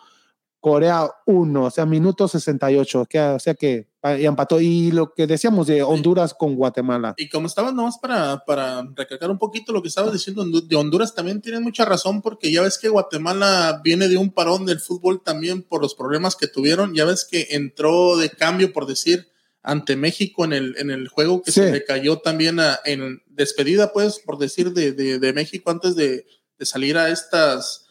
Corea 0.61 1.11
1, 1.27 1.65
o 1.65 1.71
sea, 1.71 1.85
minuto 1.85 2.29
68, 2.29 3.07
que, 3.11 3.21
o 3.21 3.39
sea 3.39 3.55
que 3.55 3.89
y 4.15 4.27
empató. 4.27 4.61
Y 4.61 4.93
lo 4.93 5.13
que 5.13 5.27
decíamos 5.27 5.67
de 5.67 5.83
Honduras 5.83 6.35
con 6.35 6.55
Guatemala. 6.55 7.15
Y 7.17 7.29
como 7.29 7.47
estaba 7.47 7.73
nomás 7.73 7.99
para, 7.99 8.45
para 8.45 8.87
recalcar 8.95 9.31
un 9.31 9.39
poquito 9.39 9.73
lo 9.73 9.83
que 9.83 9.89
estabas 9.89 10.13
diciendo 10.13 10.45
de 10.45 10.77
Honduras, 10.77 11.15
también 11.15 11.41
tienen 11.41 11.63
mucha 11.63 11.85
razón 11.85 12.23
porque 12.23 12.53
ya 12.53 12.63
ves 12.63 12.79
que 12.79 12.89
Guatemala 12.89 13.81
viene 13.83 14.09
de 14.09 14.17
un 14.17 14.31
parón 14.31 14.67
del 14.67 14.81
fútbol 14.81 15.23
también 15.23 15.63
por 15.63 15.83
los 15.83 15.95
problemas 15.95 16.37
que 16.37 16.47
tuvieron, 16.47 16.95
ya 16.95 17.05
ves 17.05 17.27
que 17.29 17.49
entró 17.51 18.17
de 18.17 18.31
cambio, 18.31 18.73
por 18.73 18.87
decir, 18.87 19.29
ante 19.67 19.97
México 19.97 20.45
en 20.45 20.53
el, 20.53 20.77
en 20.79 20.91
el 20.91 21.09
juego 21.09 21.43
que 21.43 21.51
sí. 21.51 21.61
se 21.61 21.73
le 21.73 21.85
cayó 21.85 22.19
también 22.19 22.61
a, 22.61 22.79
en 22.85 23.21
despedida, 23.27 23.93
pues, 23.93 24.21
por 24.25 24.39
decir, 24.39 24.73
de, 24.73 24.93
de, 24.93 25.19
de 25.19 25.33
México 25.33 25.73
antes 25.73 25.97
de, 25.97 26.25
de, 26.57 26.67
salir 26.67 26.97
a 26.97 27.11
estas 27.11 27.89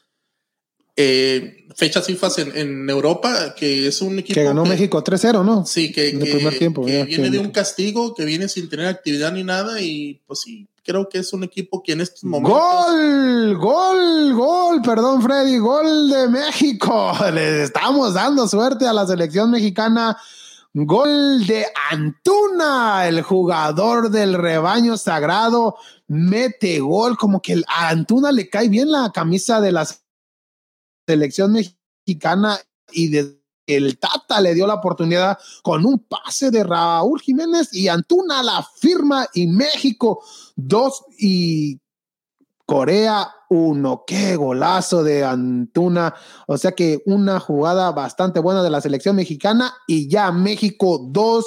eh, 0.95 1.67
fechas 1.75 2.05
FIFA 2.05 2.27
en, 2.37 2.57
en, 2.57 2.89
Europa, 2.89 3.53
que 3.55 3.87
es 3.87 4.01
un 4.01 4.17
equipo. 4.19 4.35
Que 4.35 4.45
ganó 4.45 4.63
que, 4.63 4.69
México 4.69 5.03
3-0, 5.03 5.43
¿no? 5.43 5.65
Sí, 5.65 5.91
que, 5.91 6.11
en 6.11 6.21
el 6.21 6.31
primer 6.31 6.57
tiempo, 6.57 6.85
que 6.85 7.03
viene 7.03 7.29
de 7.29 7.39
un 7.39 7.51
castigo, 7.51 8.15
que 8.15 8.23
viene 8.23 8.47
sin 8.47 8.69
tener 8.69 8.85
actividad 8.85 9.33
ni 9.33 9.43
nada, 9.43 9.81
y 9.81 10.21
pues 10.25 10.39
sí, 10.39 10.69
creo 10.81 11.09
que 11.09 11.17
es 11.17 11.33
un 11.33 11.43
equipo 11.43 11.83
que 11.83 11.91
en 11.91 11.99
estos 11.99 12.23
momentos. 12.23 12.57
¡Gol! 12.57 13.57
¡Gol! 13.57 14.33
¡Gol! 14.33 14.81
Perdón, 14.81 15.21
Freddy, 15.21 15.57
gol 15.57 16.09
de 16.09 16.29
México. 16.29 17.11
Le 17.33 17.63
estamos 17.63 18.13
dando 18.13 18.47
suerte 18.47 18.87
a 18.87 18.93
la 18.93 19.05
selección 19.05 19.51
mexicana. 19.51 20.17
Gol 20.77 21.47
de 21.47 21.65
Antuna, 21.89 23.07
el 23.07 23.21
jugador 23.21 24.09
del 24.09 24.33
rebaño 24.33 24.97
sagrado, 24.97 25.77
mete 26.07 26.81
gol, 26.81 27.15
como 27.15 27.41
que 27.41 27.61
a 27.65 27.87
Antuna 27.87 28.33
le 28.33 28.49
cae 28.49 28.67
bien 28.67 28.91
la 28.91 29.09
camisa 29.13 29.61
de 29.61 29.71
la 29.71 29.87
selección 31.07 31.53
mexicana 31.53 32.59
y 32.91 33.07
de 33.07 33.41
el 33.67 33.97
Tata 33.97 34.41
le 34.41 34.53
dio 34.53 34.67
la 34.67 34.73
oportunidad 34.75 35.39
con 35.63 35.85
un 35.85 35.99
pase 35.99 36.51
de 36.51 36.65
Raúl 36.65 37.21
Jiménez 37.21 37.73
y 37.73 37.87
Antuna 37.87 38.43
la 38.43 38.67
firma 38.75 39.27
y 39.33 39.47
México 39.47 40.23
dos 40.57 41.05
y 41.17 41.79
Corea 42.65 43.29
1. 43.49 44.03
Qué 44.07 44.35
golazo 44.35 45.03
de 45.03 45.23
Antuna. 45.23 46.15
O 46.47 46.57
sea 46.57 46.71
que 46.71 47.01
una 47.05 47.39
jugada 47.39 47.91
bastante 47.91 48.39
buena 48.39 48.63
de 48.63 48.69
la 48.69 48.81
selección 48.81 49.15
mexicana 49.15 49.73
y 49.87 50.09
ya 50.09 50.31
México 50.31 51.07
2. 51.09 51.45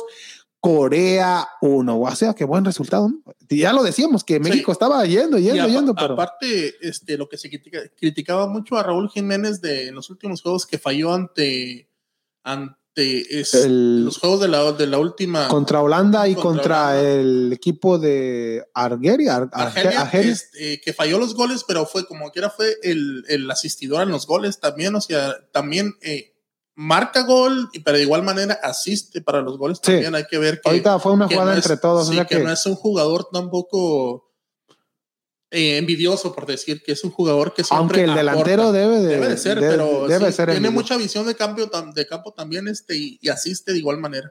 Corea 0.60 1.48
1. 1.60 2.00
O 2.00 2.14
sea, 2.16 2.34
qué 2.34 2.44
buen 2.44 2.64
resultado. 2.64 3.10
Ya 3.48 3.72
lo 3.72 3.84
decíamos 3.84 4.24
que 4.24 4.40
México 4.40 4.72
estaba 4.72 5.04
yendo, 5.06 5.38
yendo, 5.38 5.68
yendo. 5.68 5.94
Pero... 5.94 6.14
Aparte, 6.14 6.74
este, 6.80 7.16
lo 7.16 7.28
que 7.28 7.38
se 7.38 7.48
criticaba 7.48 8.48
mucho 8.48 8.76
a 8.76 8.82
Raúl 8.82 9.08
Jiménez 9.08 9.60
de 9.60 9.88
en 9.88 9.94
los 9.94 10.10
últimos 10.10 10.42
juegos 10.42 10.66
que 10.66 10.78
falló 10.78 11.14
ante, 11.14 11.88
ante 12.42 12.76
es 12.98 13.66
los 13.68 14.18
juegos 14.18 14.40
de 14.40 14.48
la, 14.48 14.72
de 14.72 14.86
la 14.86 14.98
última. 14.98 15.48
Contra 15.48 15.80
Holanda 15.80 16.28
y 16.28 16.34
contra, 16.34 17.00
el 17.00 17.52
equipo 17.52 17.98
de 17.98 18.64
Argelia. 18.74 19.48
Este, 20.12 20.80
que 20.80 20.92
falló 20.92 21.18
los 21.18 21.34
goles, 21.34 21.64
pero 21.66 21.86
fue 21.86 22.06
como 22.06 22.30
que 22.32 22.40
era 22.40 22.50
fue 22.50 22.76
el, 22.82 23.24
el 23.28 23.50
asistidor 23.50 24.02
en 24.02 24.10
los 24.10 24.26
goles 24.26 24.60
también. 24.60 24.94
O 24.94 25.00
sea, 25.00 25.36
también 25.52 25.96
eh, 26.02 26.34
marca 26.74 27.22
gol, 27.22 27.68
pero 27.84 27.96
de 27.96 28.04
igual 28.04 28.22
manera 28.22 28.58
asiste 28.62 29.20
para 29.20 29.40
los 29.40 29.58
goles. 29.58 29.80
También 29.80 30.14
hay 30.14 30.24
que 30.24 30.38
ver 30.38 30.60
que. 30.60 30.68
Ahorita 30.68 30.98
fue 30.98 31.12
una 31.12 31.28
jugada 31.28 31.54
entre 31.54 31.76
todos. 31.76 32.10
que, 32.10 32.26
que 32.26 32.38
no 32.38 32.52
es 32.52 32.64
un 32.66 32.74
jugador 32.74 33.28
tampoco 33.32 34.27
eh, 35.50 35.78
envidioso 35.78 36.34
por 36.34 36.44
decir 36.44 36.82
que 36.82 36.92
es 36.92 37.04
un 37.04 37.10
jugador 37.10 37.54
que 37.54 37.64
siempre 37.64 38.02
aunque 38.02 38.04
el 38.04 38.14
delantero 38.14 38.70
debe 38.70 39.00
de, 39.00 39.36
ser 39.38 39.58
pero 39.60 40.06
tiene 40.06 40.68
mucha 40.68 40.96
visión 40.98 41.26
de 41.26 41.34
campo 41.34 41.64
de 41.94 42.06
campo 42.06 42.34
también 42.34 42.68
este 42.68 42.96
y, 42.96 43.28
asiste 43.30 43.72
de 43.72 43.78
igual 43.78 43.98
manera. 43.98 44.30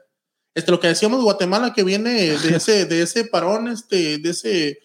Este 0.54 0.70
lo 0.70 0.78
que 0.78 0.86
decíamos 0.86 1.22
Guatemala 1.22 1.72
que 1.74 1.82
viene 1.82 2.38
de 2.38 2.56
ese 2.56 2.84
de 2.84 3.02
ese 3.02 3.24
parón 3.24 3.66
este 3.66 4.18
de 4.18 4.30
ese 4.30 4.78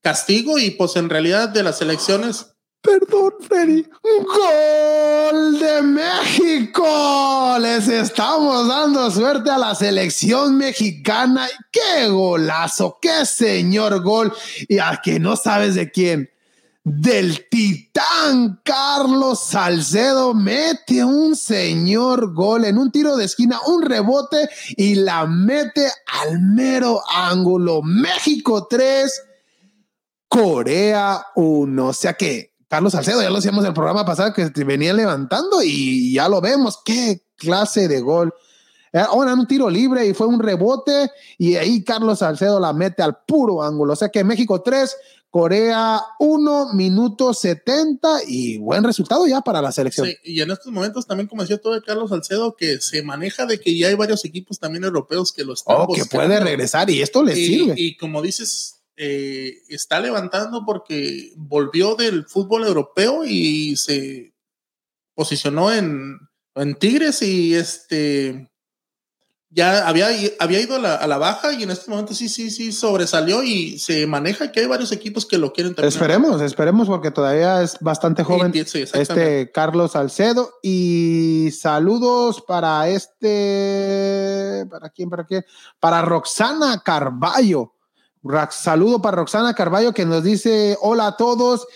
castigo 0.00 0.58
y 0.58 0.70
pues 0.70 0.96
en 0.96 1.10
realidad 1.10 1.50
de 1.50 1.62
las 1.62 1.82
elecciones 1.82 2.53
Perdón, 2.94 3.32
Freddy. 3.40 3.84
Gol 4.02 5.58
de 5.58 5.82
México. 5.82 7.56
Les 7.58 7.88
estamos 7.88 8.68
dando 8.68 9.10
suerte 9.10 9.50
a 9.50 9.58
la 9.58 9.74
selección 9.74 10.56
mexicana. 10.56 11.48
Qué 11.72 12.06
golazo, 12.06 12.98
qué 13.02 13.26
señor 13.26 14.00
gol. 14.00 14.32
Y 14.68 14.78
a 14.78 15.00
que 15.02 15.18
no 15.18 15.34
sabes 15.34 15.74
de 15.74 15.90
quién. 15.90 16.30
Del 16.84 17.48
titán 17.48 18.60
Carlos 18.62 19.40
Salcedo 19.40 20.32
mete 20.32 21.02
un 21.04 21.34
señor 21.34 22.32
gol 22.32 22.64
en 22.64 22.78
un 22.78 22.92
tiro 22.92 23.16
de 23.16 23.24
esquina, 23.24 23.58
un 23.66 23.82
rebote 23.82 24.50
y 24.76 24.94
la 24.96 25.26
mete 25.26 25.90
al 26.22 26.38
mero 26.40 27.02
ángulo. 27.12 27.82
México 27.82 28.68
3, 28.68 29.22
Corea 30.28 31.26
1. 31.34 31.86
O 31.86 31.92
sea 31.92 32.12
que 32.12 32.53
Carlos 32.68 32.92
Salcedo, 32.92 33.22
ya 33.22 33.30
lo 33.30 33.38
hacíamos 33.38 33.64
en 33.64 33.68
el 33.68 33.74
programa 33.74 34.04
pasado 34.04 34.32
que 34.32 34.64
venía 34.64 34.92
levantando 34.92 35.62
y 35.62 36.12
ya 36.14 36.28
lo 36.28 36.40
vemos. 36.40 36.80
Qué 36.84 37.22
clase 37.36 37.88
de 37.88 38.00
gol. 38.00 38.32
Eh, 38.94 38.98
ahora 38.98 39.34
un 39.34 39.46
tiro 39.48 39.68
libre 39.68 40.06
y 40.06 40.14
fue 40.14 40.28
un 40.28 40.38
rebote 40.38 41.10
y 41.36 41.56
ahí 41.56 41.82
Carlos 41.82 42.20
Salcedo 42.20 42.60
la 42.60 42.72
mete 42.72 43.02
al 43.02 43.18
puro 43.26 43.60
ángulo. 43.60 43.92
O 43.92 43.96
sea 43.96 44.08
que 44.08 44.22
México 44.22 44.62
3, 44.62 44.96
Corea 45.30 46.00
1, 46.20 46.74
minuto 46.74 47.34
70 47.34 48.20
y 48.28 48.58
buen 48.58 48.84
resultado 48.84 49.26
ya 49.26 49.40
para 49.40 49.60
la 49.60 49.72
selección. 49.72 50.06
Sí, 50.06 50.16
y 50.22 50.40
en 50.40 50.52
estos 50.52 50.72
momentos 50.72 51.08
también, 51.08 51.26
como 51.26 51.42
decía 51.42 51.60
todo 51.60 51.74
de 51.74 51.82
Carlos 51.82 52.10
Salcedo, 52.10 52.54
que 52.54 52.80
se 52.80 53.02
maneja 53.02 53.46
de 53.46 53.58
que 53.58 53.76
ya 53.76 53.88
hay 53.88 53.96
varios 53.96 54.24
equipos 54.24 54.60
también 54.60 54.84
europeos 54.84 55.32
que 55.32 55.42
lo 55.42 55.54
están 55.54 55.76
oh, 55.76 55.92
que 55.92 56.04
puede 56.04 56.38
regresar 56.38 56.88
y 56.88 57.02
esto 57.02 57.24
le 57.24 57.34
sirve. 57.34 57.74
Y 57.76 57.96
como 57.96 58.22
dices, 58.22 58.83
eh, 58.96 59.62
está 59.68 60.00
levantando 60.00 60.64
porque 60.64 61.32
volvió 61.36 61.96
del 61.96 62.26
fútbol 62.26 62.64
europeo 62.64 63.24
y 63.24 63.76
se 63.76 64.32
posicionó 65.14 65.72
en, 65.72 66.18
en 66.54 66.74
Tigres 66.76 67.22
y 67.22 67.54
este 67.54 68.50
ya 69.54 69.86
había, 69.86 70.08
había 70.40 70.60
ido 70.60 70.74
a 70.74 71.06
la, 71.06 71.18
baja 71.18 71.52
y 71.52 71.62
en 71.62 71.70
este 71.70 71.88
momento 71.88 72.12
sí, 72.12 72.28
sí, 72.28 72.50
sí 72.50 72.72
sobresalió 72.72 73.44
y 73.44 73.78
se 73.78 74.04
maneja 74.04 74.50
que 74.50 74.60
hay 74.60 74.66
varios 74.66 74.90
equipos 74.90 75.26
que 75.26 75.38
lo 75.38 75.52
quieren 75.52 75.76
terminar. 75.76 75.92
Esperemos, 75.92 76.40
esperemos 76.40 76.88
porque 76.88 77.12
todavía 77.12 77.62
es 77.62 77.78
bastante 77.80 78.24
joven 78.24 78.52
este 78.52 79.52
Carlos 79.52 79.92
Salcedo 79.92 80.54
y 80.60 81.50
saludos 81.52 82.42
para 82.42 82.88
este, 82.88 84.66
¿para 84.68 84.90
quién, 84.90 85.08
para 85.08 85.24
quién? 85.24 85.44
Para 85.78 86.02
Roxana 86.02 86.82
Carballo 86.84 87.73
Saludo 88.50 89.02
para 89.02 89.18
Roxana 89.18 89.54
Carballo 89.54 89.92
que 89.92 90.06
nos 90.06 90.22
dice 90.22 90.76
hola 90.80 91.08
a 91.08 91.16
todos 91.16 91.66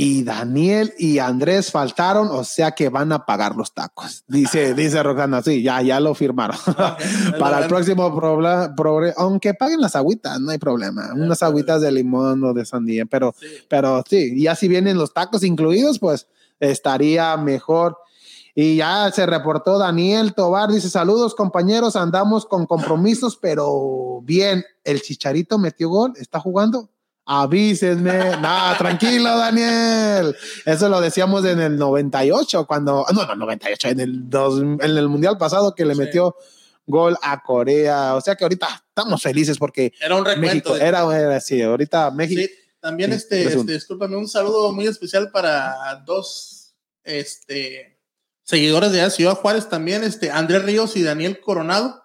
y 0.00 0.22
Daniel 0.22 0.94
y 0.96 1.18
Andrés 1.18 1.72
faltaron, 1.72 2.28
o 2.30 2.44
sea 2.44 2.70
que 2.70 2.88
van 2.88 3.10
a 3.10 3.26
pagar 3.26 3.56
los 3.56 3.74
tacos. 3.74 4.22
Dice, 4.28 4.72
dice 4.72 5.02
Roxana, 5.02 5.42
sí, 5.42 5.60
ya, 5.60 5.82
ya 5.82 5.98
lo 5.98 6.14
firmaron. 6.14 6.56
Para 7.40 7.58
el 7.58 7.66
próximo 7.66 8.14
problema, 8.14 8.72
aunque 9.16 9.54
paguen 9.54 9.80
las 9.80 9.96
agüitas, 9.96 10.40
no 10.40 10.52
hay 10.52 10.58
problema. 10.58 11.10
Unas 11.14 11.42
agüitas 11.42 11.80
de 11.80 11.90
limón 11.90 12.44
o 12.44 12.54
de 12.54 12.64
sandía, 12.64 13.06
pero 13.06 13.34
sí. 13.36 13.46
pero 13.68 14.04
sí, 14.08 14.40
ya 14.40 14.54
si 14.54 14.68
vienen 14.68 14.98
los 14.98 15.12
tacos 15.12 15.42
incluidos, 15.42 15.98
pues 15.98 16.28
estaría 16.60 17.36
mejor. 17.36 17.98
Y 18.60 18.74
ya 18.74 19.08
se 19.12 19.24
reportó 19.24 19.78
Daniel 19.78 20.34
Tobar, 20.34 20.68
dice 20.68 20.90
saludos 20.90 21.36
compañeros, 21.36 21.94
andamos 21.94 22.44
con 22.44 22.66
compromisos, 22.66 23.36
pero 23.36 24.20
bien, 24.24 24.64
el 24.82 25.00
Chicharito 25.00 25.58
metió 25.58 25.88
gol, 25.88 26.14
está 26.16 26.40
jugando. 26.40 26.90
Avísenme, 27.24 28.18
nada, 28.42 28.76
tranquilo 28.76 29.38
Daniel. 29.38 30.34
Eso 30.64 30.88
lo 30.88 31.00
decíamos 31.00 31.44
en 31.44 31.60
el 31.60 31.76
98, 31.76 32.66
cuando, 32.66 33.06
no, 33.14 33.26
no, 33.26 33.36
98, 33.36 33.90
en 33.90 34.00
el, 34.00 34.28
dos, 34.28 34.60
en 34.60 34.80
el 34.80 35.08
Mundial 35.08 35.38
pasado 35.38 35.72
que 35.76 35.84
le 35.84 35.94
metió 35.94 36.34
gol 36.84 37.16
a 37.22 37.40
Corea. 37.44 38.16
O 38.16 38.20
sea 38.20 38.34
que 38.34 38.42
ahorita 38.42 38.66
estamos 38.88 39.22
felices 39.22 39.56
porque 39.56 39.92
era 40.00 40.16
un 40.16 40.24
México, 40.40 40.74
era, 40.74 41.04
era, 41.16 41.40
sí, 41.40 41.62
ahorita 41.62 42.10
México. 42.10 42.42
Sí, 42.42 42.50
también 42.80 43.12
este, 43.12 43.44
este, 43.44 43.74
discúlpame, 43.74 44.16
un 44.16 44.26
saludo 44.26 44.72
muy 44.72 44.88
especial 44.88 45.30
para 45.30 46.02
dos, 46.04 46.74
este, 47.04 47.97
seguidores 48.48 48.92
de 48.92 49.10
Ciudad 49.10 49.34
Juárez 49.34 49.68
también, 49.68 50.02
este, 50.02 50.30
Andrés 50.30 50.62
Ríos 50.62 50.96
y 50.96 51.02
Daniel 51.02 51.38
Coronado. 51.38 52.02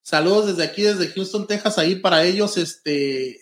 Saludos 0.00 0.46
desde 0.46 0.64
aquí, 0.64 0.80
desde 0.80 1.08
Houston, 1.08 1.46
Texas, 1.46 1.76
ahí 1.76 1.96
para 1.96 2.24
ellos, 2.24 2.56
este, 2.56 3.38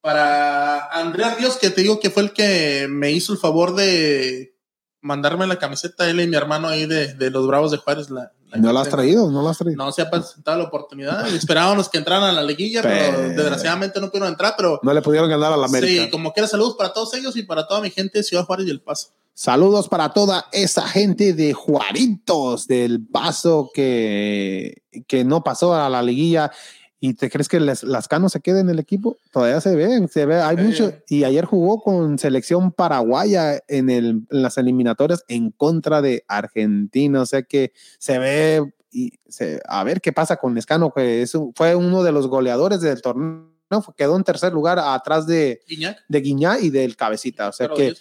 para 0.00 0.88
Andrés 0.88 1.38
Ríos, 1.38 1.56
que 1.58 1.70
te 1.70 1.82
digo 1.82 2.00
que 2.00 2.10
fue 2.10 2.24
el 2.24 2.32
que 2.32 2.88
me 2.90 3.12
hizo 3.12 3.32
el 3.32 3.38
favor 3.38 3.76
de 3.76 4.58
mandarme 5.02 5.46
la 5.46 5.60
camiseta, 5.60 6.10
él 6.10 6.20
y 6.20 6.26
mi 6.26 6.34
hermano 6.34 6.66
ahí 6.66 6.86
de, 6.86 7.14
de 7.14 7.30
los 7.30 7.46
Bravos 7.46 7.70
de 7.70 7.76
Juárez. 7.76 8.10
La, 8.10 8.32
¿No 8.56 8.72
la 8.72 8.80
has 8.80 8.88
traído? 8.88 9.30
¿No 9.30 9.42
la 9.42 9.50
has 9.50 9.58
traído? 9.58 9.76
No 9.76 9.92
se 9.92 10.02
ha 10.02 10.10
presentado 10.10 10.58
la 10.58 10.64
oportunidad. 10.64 11.28
Esperábamos 11.32 11.88
que 11.88 11.98
entraran 11.98 12.24
a 12.24 12.32
la 12.32 12.42
liguilla, 12.42 12.82
pero, 12.82 13.20
desgraciadamente 13.20 14.00
no 14.00 14.08
pudieron 14.08 14.30
entrar, 14.30 14.54
pero... 14.56 14.80
No 14.82 14.92
le 14.92 15.00
pudieron 15.00 15.30
ganar 15.30 15.52
a 15.52 15.56
la 15.56 15.66
América. 15.66 16.04
Sí, 16.04 16.10
como 16.10 16.32
quiera, 16.32 16.48
saludos 16.48 16.74
para 16.76 16.92
todos 16.92 17.14
ellos 17.14 17.36
y 17.36 17.44
para 17.44 17.68
toda 17.68 17.80
mi 17.80 17.90
gente 17.90 18.18
de 18.18 18.24
Ciudad 18.24 18.44
Juárez 18.46 18.66
y 18.66 18.70
El 18.70 18.80
Paso. 18.80 19.10
Saludos 19.34 19.88
para 19.88 20.12
toda 20.12 20.46
esa 20.52 20.86
gente 20.86 21.32
de 21.32 21.54
Juaritos 21.54 22.66
del 22.66 23.06
Paso 23.06 23.70
que, 23.72 24.82
que 25.06 25.24
no 25.24 25.42
pasó 25.42 25.74
a 25.74 25.88
la 25.88 26.02
liguilla. 26.02 26.52
¿Y 27.00 27.14
te 27.14 27.30
crees 27.30 27.48
que 27.48 27.58
las, 27.58 27.82
las 27.82 28.06
canos 28.06 28.32
se 28.32 28.40
queden 28.40 28.66
en 28.66 28.70
el 28.70 28.78
equipo? 28.78 29.16
Todavía 29.32 29.60
se 29.60 29.74
ven, 29.74 30.06
se 30.08 30.24
ve, 30.26 30.36
hay 30.36 30.56
mucho. 30.56 30.92
Y 31.08 31.24
ayer 31.24 31.46
jugó 31.46 31.82
con 31.82 32.18
selección 32.18 32.70
paraguaya 32.70 33.58
en, 33.66 33.90
el, 33.90 34.24
en 34.30 34.42
las 34.42 34.56
eliminatorias 34.58 35.24
en 35.26 35.50
contra 35.50 36.00
de 36.02 36.24
Argentina. 36.28 37.22
O 37.22 37.26
sea 37.26 37.42
que 37.42 37.72
se 37.98 38.18
ve, 38.20 38.72
y 38.92 39.14
se, 39.26 39.60
a 39.66 39.82
ver 39.82 40.00
qué 40.00 40.12
pasa 40.12 40.36
con 40.36 40.54
Lescano, 40.54 40.92
que 40.92 41.22
es, 41.22 41.36
fue 41.56 41.74
uno 41.74 42.04
de 42.04 42.12
los 42.12 42.28
goleadores 42.28 42.82
del 42.82 43.02
torneo 43.02 43.51
no, 43.72 43.82
quedó 43.96 44.16
en 44.16 44.22
tercer 44.22 44.52
lugar 44.52 44.78
atrás 44.78 45.26
de 45.26 45.62
Guiñac, 45.66 46.04
de 46.06 46.66
y 46.66 46.70
del 46.70 46.94
Cabecita. 46.94 47.48
O 47.48 47.52
sea 47.52 47.68
que, 47.68 47.94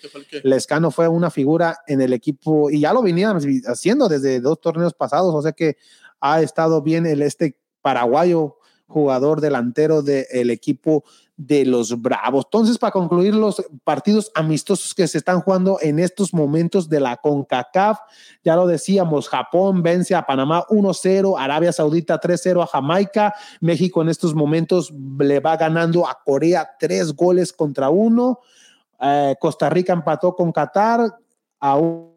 Lescano 0.44 0.92
fue 0.92 1.08
una 1.08 1.32
figura 1.32 1.80
en 1.88 2.02
el 2.02 2.12
equipo 2.12 2.70
y 2.70 2.82
ya 2.82 2.92
lo 2.92 3.02
venían 3.02 3.40
haciendo 3.66 4.10
desde 4.10 4.42
dos 4.42 4.60
torneos 4.60 4.94
pasados. 4.94 5.34
O 5.34 5.42
sea 5.42 5.54
que 5.54 5.78
ha 6.20 6.42
estado 6.42 6.82
bien 6.82 7.06
el 7.06 7.22
este 7.22 7.58
paraguayo 7.82 8.58
jugador 8.86 9.40
delantero 9.40 10.02
del 10.02 10.50
equipo 10.50 11.06
de 11.48 11.66
los 11.66 12.00
Bravos. 12.00 12.46
Entonces, 12.46 12.78
para 12.78 12.92
concluir 12.92 13.34
los 13.34 13.64
partidos 13.84 14.32
amistosos 14.36 14.94
que 14.94 15.08
se 15.08 15.18
están 15.18 15.42
jugando 15.42 15.80
en 15.82 15.98
estos 16.00 16.34
momentos 16.34 16.88
de 16.88 17.00
la 17.00 17.18
CONCACAF, 17.18 18.00
ya 18.44 18.56
lo 18.56 18.68
decíamos, 18.68 19.28
Japón 19.28 19.82
vence 19.82 20.14
a 20.14 20.26
Panamá 20.26 20.66
1-0, 20.70 21.36
Arabia 21.38 21.74
Saudita 21.74 22.20
3-0 22.20 22.64
a 22.64 22.68
Jamaica, 22.68 23.34
México 23.60 24.02
en 24.02 24.10
estos 24.10 24.36
momentos 24.36 24.94
le 25.20 25.40
va 25.40 25.58
ganando 25.58 26.08
a 26.08 26.20
Corea 26.24 26.70
tres 26.80 27.14
goles 27.14 27.52
contra 27.52 27.90
uno, 27.90 28.40
eh, 29.00 29.36
Costa 29.40 29.70
Rica 29.70 29.94
empató 29.94 30.36
con 30.36 30.52
Qatar 30.52 31.18
a 31.60 31.76
un 31.76 32.11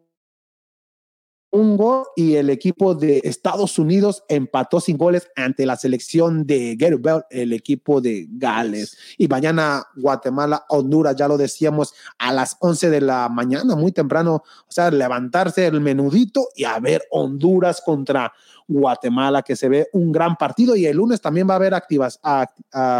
gol 1.77 2.05
y 2.15 2.35
el 2.35 2.49
equipo 2.49 2.95
de 2.95 3.21
Estados 3.23 3.79
Unidos 3.79 4.23
empató 4.27 4.79
sin 4.79 4.97
goles 4.97 5.29
ante 5.35 5.65
la 5.65 5.75
selección 5.75 6.45
de 6.45 6.75
Bell, 6.77 7.23
el 7.29 7.53
equipo 7.53 8.01
de 8.01 8.27
Gales. 8.29 8.97
Y 9.17 9.27
mañana 9.27 9.85
Guatemala, 9.95 10.65
Honduras, 10.69 11.15
ya 11.15 11.27
lo 11.27 11.37
decíamos, 11.37 11.93
a 12.17 12.33
las 12.33 12.57
11 12.59 12.89
de 12.89 13.01
la 13.01 13.29
mañana, 13.29 13.75
muy 13.75 13.91
temprano, 13.91 14.43
o 14.67 14.71
sea, 14.71 14.91
levantarse 14.91 15.65
el 15.67 15.81
menudito 15.81 16.49
y 16.55 16.65
a 16.65 16.79
ver 16.79 17.03
Honduras 17.11 17.81
contra 17.81 18.33
Guatemala, 18.67 19.41
que 19.41 19.55
se 19.55 19.69
ve 19.69 19.87
un 19.93 20.11
gran 20.11 20.35
partido. 20.35 20.75
Y 20.75 20.85
el 20.85 20.97
lunes 20.97 21.21
también 21.21 21.47
va 21.47 21.53
a 21.53 21.57
haber 21.57 21.73
activas 21.73 22.19
a, 22.23 22.49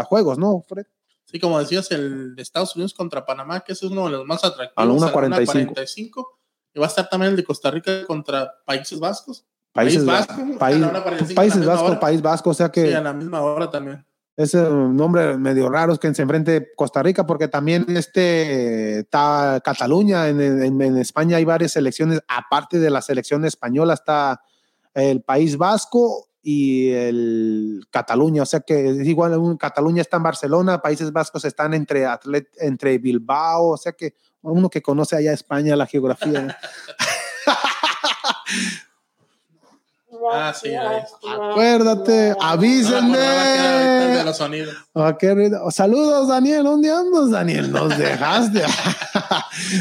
juegos, 0.08 0.38
¿no, 0.38 0.62
Fred? 0.66 0.86
Sí, 1.24 1.40
como 1.40 1.58
decías, 1.58 1.90
el 1.90 2.36
de 2.36 2.42
Estados 2.42 2.76
Unidos 2.76 2.94
contra 2.94 3.26
Panamá, 3.26 3.60
que 3.60 3.72
es 3.72 3.82
uno 3.82 4.04
de 4.04 4.12
los 4.12 4.26
más 4.26 4.44
atractivos. 4.44 4.72
A 4.76 4.84
la 4.84 5.12
1.45. 5.12 6.35
Y 6.76 6.78
va 6.78 6.84
a 6.84 6.88
estar 6.88 7.08
también 7.08 7.30
el 7.30 7.36
de 7.36 7.44
Costa 7.44 7.70
Rica 7.70 8.04
contra 8.06 8.52
Países 8.66 9.00
Vascos. 9.00 9.46
Países 9.72 10.04
Vascos. 10.04 10.36
Países 10.58 11.64
Vascos, 11.64 11.96
País 11.96 12.20
Vasco, 12.20 12.50
o 12.50 12.54
sea 12.54 12.70
que. 12.70 12.88
Sí, 12.88 12.92
a 12.92 13.00
la 13.00 13.14
misma 13.14 13.40
hora 13.40 13.70
también. 13.70 14.04
Ese 14.36 14.60
nombre 14.60 15.38
medio 15.38 15.70
raro 15.70 15.94
es 15.94 15.98
que 15.98 16.14
se 16.14 16.20
enfrente 16.20 16.68
Costa 16.76 17.02
Rica, 17.02 17.26
porque 17.26 17.48
también 17.48 17.86
este 17.88 18.98
está 18.98 19.62
Cataluña, 19.64 20.28
en, 20.28 20.38
en, 20.42 20.96
España 20.98 21.38
hay 21.38 21.46
varias 21.46 21.72
selecciones, 21.72 22.20
aparte 22.28 22.78
de 22.78 22.90
la 22.90 23.00
selección 23.00 23.46
española 23.46 23.94
está 23.94 24.42
el 24.92 25.22
País 25.22 25.56
Vasco 25.56 26.28
y 26.42 26.90
el 26.90 27.86
Cataluña, 27.90 28.42
o 28.42 28.46
sea 28.46 28.60
que 28.60 28.90
es 28.90 29.08
igual, 29.08 29.56
Cataluña 29.58 30.02
está 30.02 30.18
en 30.18 30.24
Barcelona, 30.24 30.82
Países 30.82 31.10
Vascos 31.10 31.46
están 31.46 31.72
entre, 31.72 32.04
Atlet, 32.04 32.48
entre 32.60 32.98
Bilbao, 32.98 33.68
o 33.68 33.76
sea 33.78 33.92
que 33.92 34.14
uno 34.50 34.70
que 34.70 34.82
conoce 34.82 35.16
allá 35.16 35.32
España, 35.32 35.76
la 35.76 35.86
geografía. 35.86 36.58
Ah, 40.32 40.52
sí, 40.54 40.70
Acuérdate, 40.74 42.34
avísenme. 42.40 43.18
Saludos, 45.70 46.28
Daniel. 46.28 46.64
¿Dónde 46.64 46.90
andas, 46.90 47.30
Daniel? 47.30 47.70
Nos 47.70 47.96
dejaste. 47.96 48.62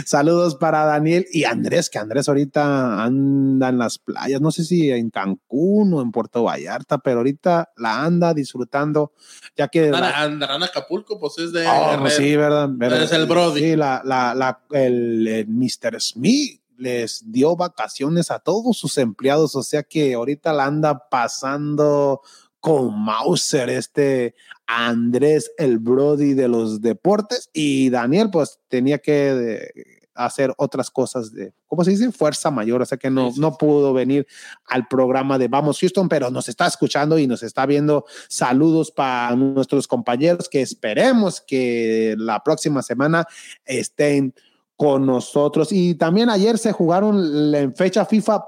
Saludos 0.06 0.56
para 0.56 0.86
Daniel 0.86 1.26
y 1.32 1.44
Andrés, 1.46 1.90
que 1.90 2.00
Andrés 2.00 2.28
ahorita 2.28 3.04
anda 3.04 3.70
en 3.70 3.78
las 3.78 3.98
playas. 3.98 4.42
No 4.42 4.52
sé 4.52 4.64
si 4.64 4.92
en 4.92 5.10
Cancún 5.10 5.94
o 5.94 6.02
en 6.02 6.12
Puerto 6.12 6.44
Vallarta, 6.44 6.98
pero 7.00 7.18
ahorita 7.18 7.72
la 7.78 8.04
anda 8.04 8.34
disfrutando, 8.34 9.14
ya 9.56 9.68
que. 9.68 9.92
Andarán 9.94 10.64
a 10.64 10.68
Acapulco, 10.68 11.20
pues 11.20 11.38
es 11.40 11.52
de. 11.52 11.68
Oh, 11.68 12.10
sí, 12.10 12.36
verdad, 12.36 12.70
Es 13.02 13.12
el 13.12 13.26
Brody. 13.26 13.62
Sí, 13.62 13.76
la, 13.76 14.02
la, 14.04 14.34
la, 14.36 14.60
el, 14.72 15.28
el 15.28 15.48
Mr. 15.48 16.00
Smith 16.00 16.62
les 16.78 17.32
dio 17.32 17.56
vacaciones 17.56 18.32
a 18.32 18.40
todos 18.40 18.78
sus 18.78 18.98
empleados, 18.98 19.56
o 19.56 19.64
sea 19.64 19.84
que 19.84 20.14
ahorita 20.14 20.54
la 20.54 20.66
anda 20.66 21.10
pasando 21.10 22.22
con 22.60 23.00
Mauser, 23.00 23.70
este 23.70 24.36
Andrés, 24.66 25.52
el 25.58 25.78
Brody 25.78 26.34
de 26.34 26.48
los 26.48 26.82
deportes, 26.82 27.50
y 27.54 27.90
Daniel 27.90 28.30
pues 28.32 28.60
tenía 28.68 28.98
que 28.98 29.72
hacer 30.16 30.54
otras 30.58 30.90
cosas 30.90 31.34
de, 31.34 31.54
¿cómo 31.68 31.84
se 31.84 31.92
dice? 31.92 32.12
Fuerza 32.12 32.50
mayor, 32.50 32.82
o 32.82 32.86
sea 32.86 32.98
que 32.98 33.12
no, 33.12 33.32
no 33.38 33.58
pudo 33.58 33.94
venir 33.94 34.26
al 34.66 34.88
programa 34.88 35.38
de 35.38 35.50
Vamos 35.50 35.80
Houston, 35.80 36.10
pero 36.10 36.32
nos 36.32 36.48
está 36.50 36.66
escuchando 36.66 37.20
y 37.20 37.28
nos 37.28 37.44
está 37.44 37.66
viendo. 37.66 38.06
Saludos 38.30 38.92
para 38.92 39.36
nuestros 39.36 39.88
compañeros 39.88 40.50
que 40.50 40.62
esperemos 40.62 41.42
que 41.42 42.16
la 42.18 42.42
próxima 42.44 42.82
semana 42.82 43.28
estén 43.66 44.34
con 44.76 45.06
nosotros. 45.06 45.72
Y 45.72 45.96
también 45.96 46.30
ayer 46.30 46.58
se 46.58 46.72
jugaron 46.72 47.54
en 47.56 47.76
fecha 47.76 48.06
FIFA 48.06 48.46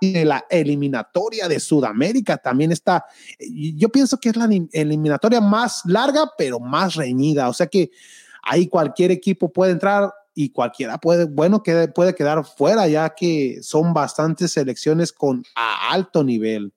de 0.00 0.24
la 0.24 0.44
eliminatoria 0.50 1.48
de 1.48 1.60
Sudamérica. 1.60 2.36
También 2.36 2.72
está, 2.72 3.04
yo 3.38 3.88
pienso 3.88 4.18
que 4.18 4.30
es 4.30 4.36
la 4.36 4.48
eliminatoria 4.72 5.40
más 5.40 5.82
larga, 5.84 6.30
pero 6.36 6.58
más 6.58 6.94
reñida. 6.94 7.48
O 7.48 7.52
sea 7.52 7.66
que 7.66 7.90
ahí 8.42 8.66
cualquier 8.66 9.10
equipo 9.10 9.52
puede 9.52 9.72
entrar 9.72 10.12
y 10.34 10.50
cualquiera 10.50 10.98
puede, 10.98 11.26
bueno, 11.26 11.62
que 11.62 11.88
puede 11.88 12.14
quedar 12.14 12.44
fuera, 12.44 12.88
ya 12.88 13.14
que 13.14 13.62
son 13.62 13.92
bastantes 13.92 14.52
selecciones 14.52 15.12
con 15.12 15.44
a 15.54 15.92
alto 15.92 16.24
nivel. 16.24 16.72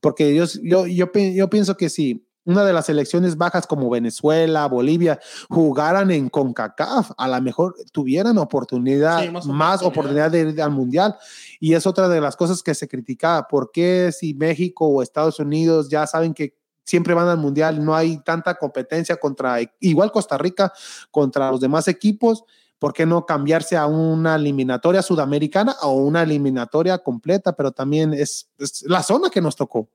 Porque 0.00 0.34
yo, 0.34 0.44
yo, 0.62 0.86
yo, 0.86 1.10
pienso 1.50 1.76
que 1.76 1.88
si 1.88 2.23
una 2.44 2.64
de 2.64 2.72
las 2.72 2.86
selecciones 2.86 3.36
bajas 3.36 3.66
como 3.66 3.88
Venezuela, 3.88 4.66
Bolivia, 4.66 5.18
jugaran 5.48 6.10
en 6.10 6.28
CONCACAF, 6.28 7.12
a 7.16 7.28
lo 7.28 7.40
mejor 7.40 7.74
tuvieran 7.92 8.38
oportunidad, 8.38 9.30
más, 9.46 9.82
oportunidad 9.82 10.30
de 10.30 10.50
ir 10.50 10.62
al 10.62 10.70
Mundial. 10.70 11.16
Y 11.60 11.74
es 11.74 11.86
otra 11.86 12.08
de 12.08 12.20
las 12.20 12.36
cosas 12.36 12.62
que 12.62 12.74
se 12.74 12.88
criticaba. 12.88 13.48
¿Por 13.48 13.70
qué 13.72 14.10
si 14.12 14.34
México 14.34 14.86
o 14.86 15.02
Estados 15.02 15.38
Unidos 15.38 15.88
ya 15.88 16.06
saben 16.06 16.34
que 16.34 16.54
siempre 16.84 17.14
van 17.14 17.28
al 17.28 17.38
Mundial, 17.38 17.82
no 17.82 17.94
hay 17.94 18.18
tanta 18.18 18.54
competencia 18.56 19.16
contra, 19.16 19.58
igual 19.80 20.12
Costa 20.12 20.36
Rica, 20.36 20.72
contra 21.10 21.50
los 21.50 21.60
demás 21.60 21.88
equipos? 21.88 22.44
¿Por 22.78 22.92
qué 22.92 23.06
no 23.06 23.24
cambiarse 23.24 23.78
a 23.78 23.86
una 23.86 24.34
eliminatoria 24.34 25.00
sudamericana 25.00 25.74
o 25.82 25.92
una 25.92 26.22
eliminatoria 26.22 26.98
completa? 26.98 27.56
Pero 27.56 27.72
también 27.72 28.12
es 28.12 28.50
la 28.82 29.02
zona 29.02 29.30
que 29.30 29.40
nos 29.40 29.56
tocó 29.56 29.88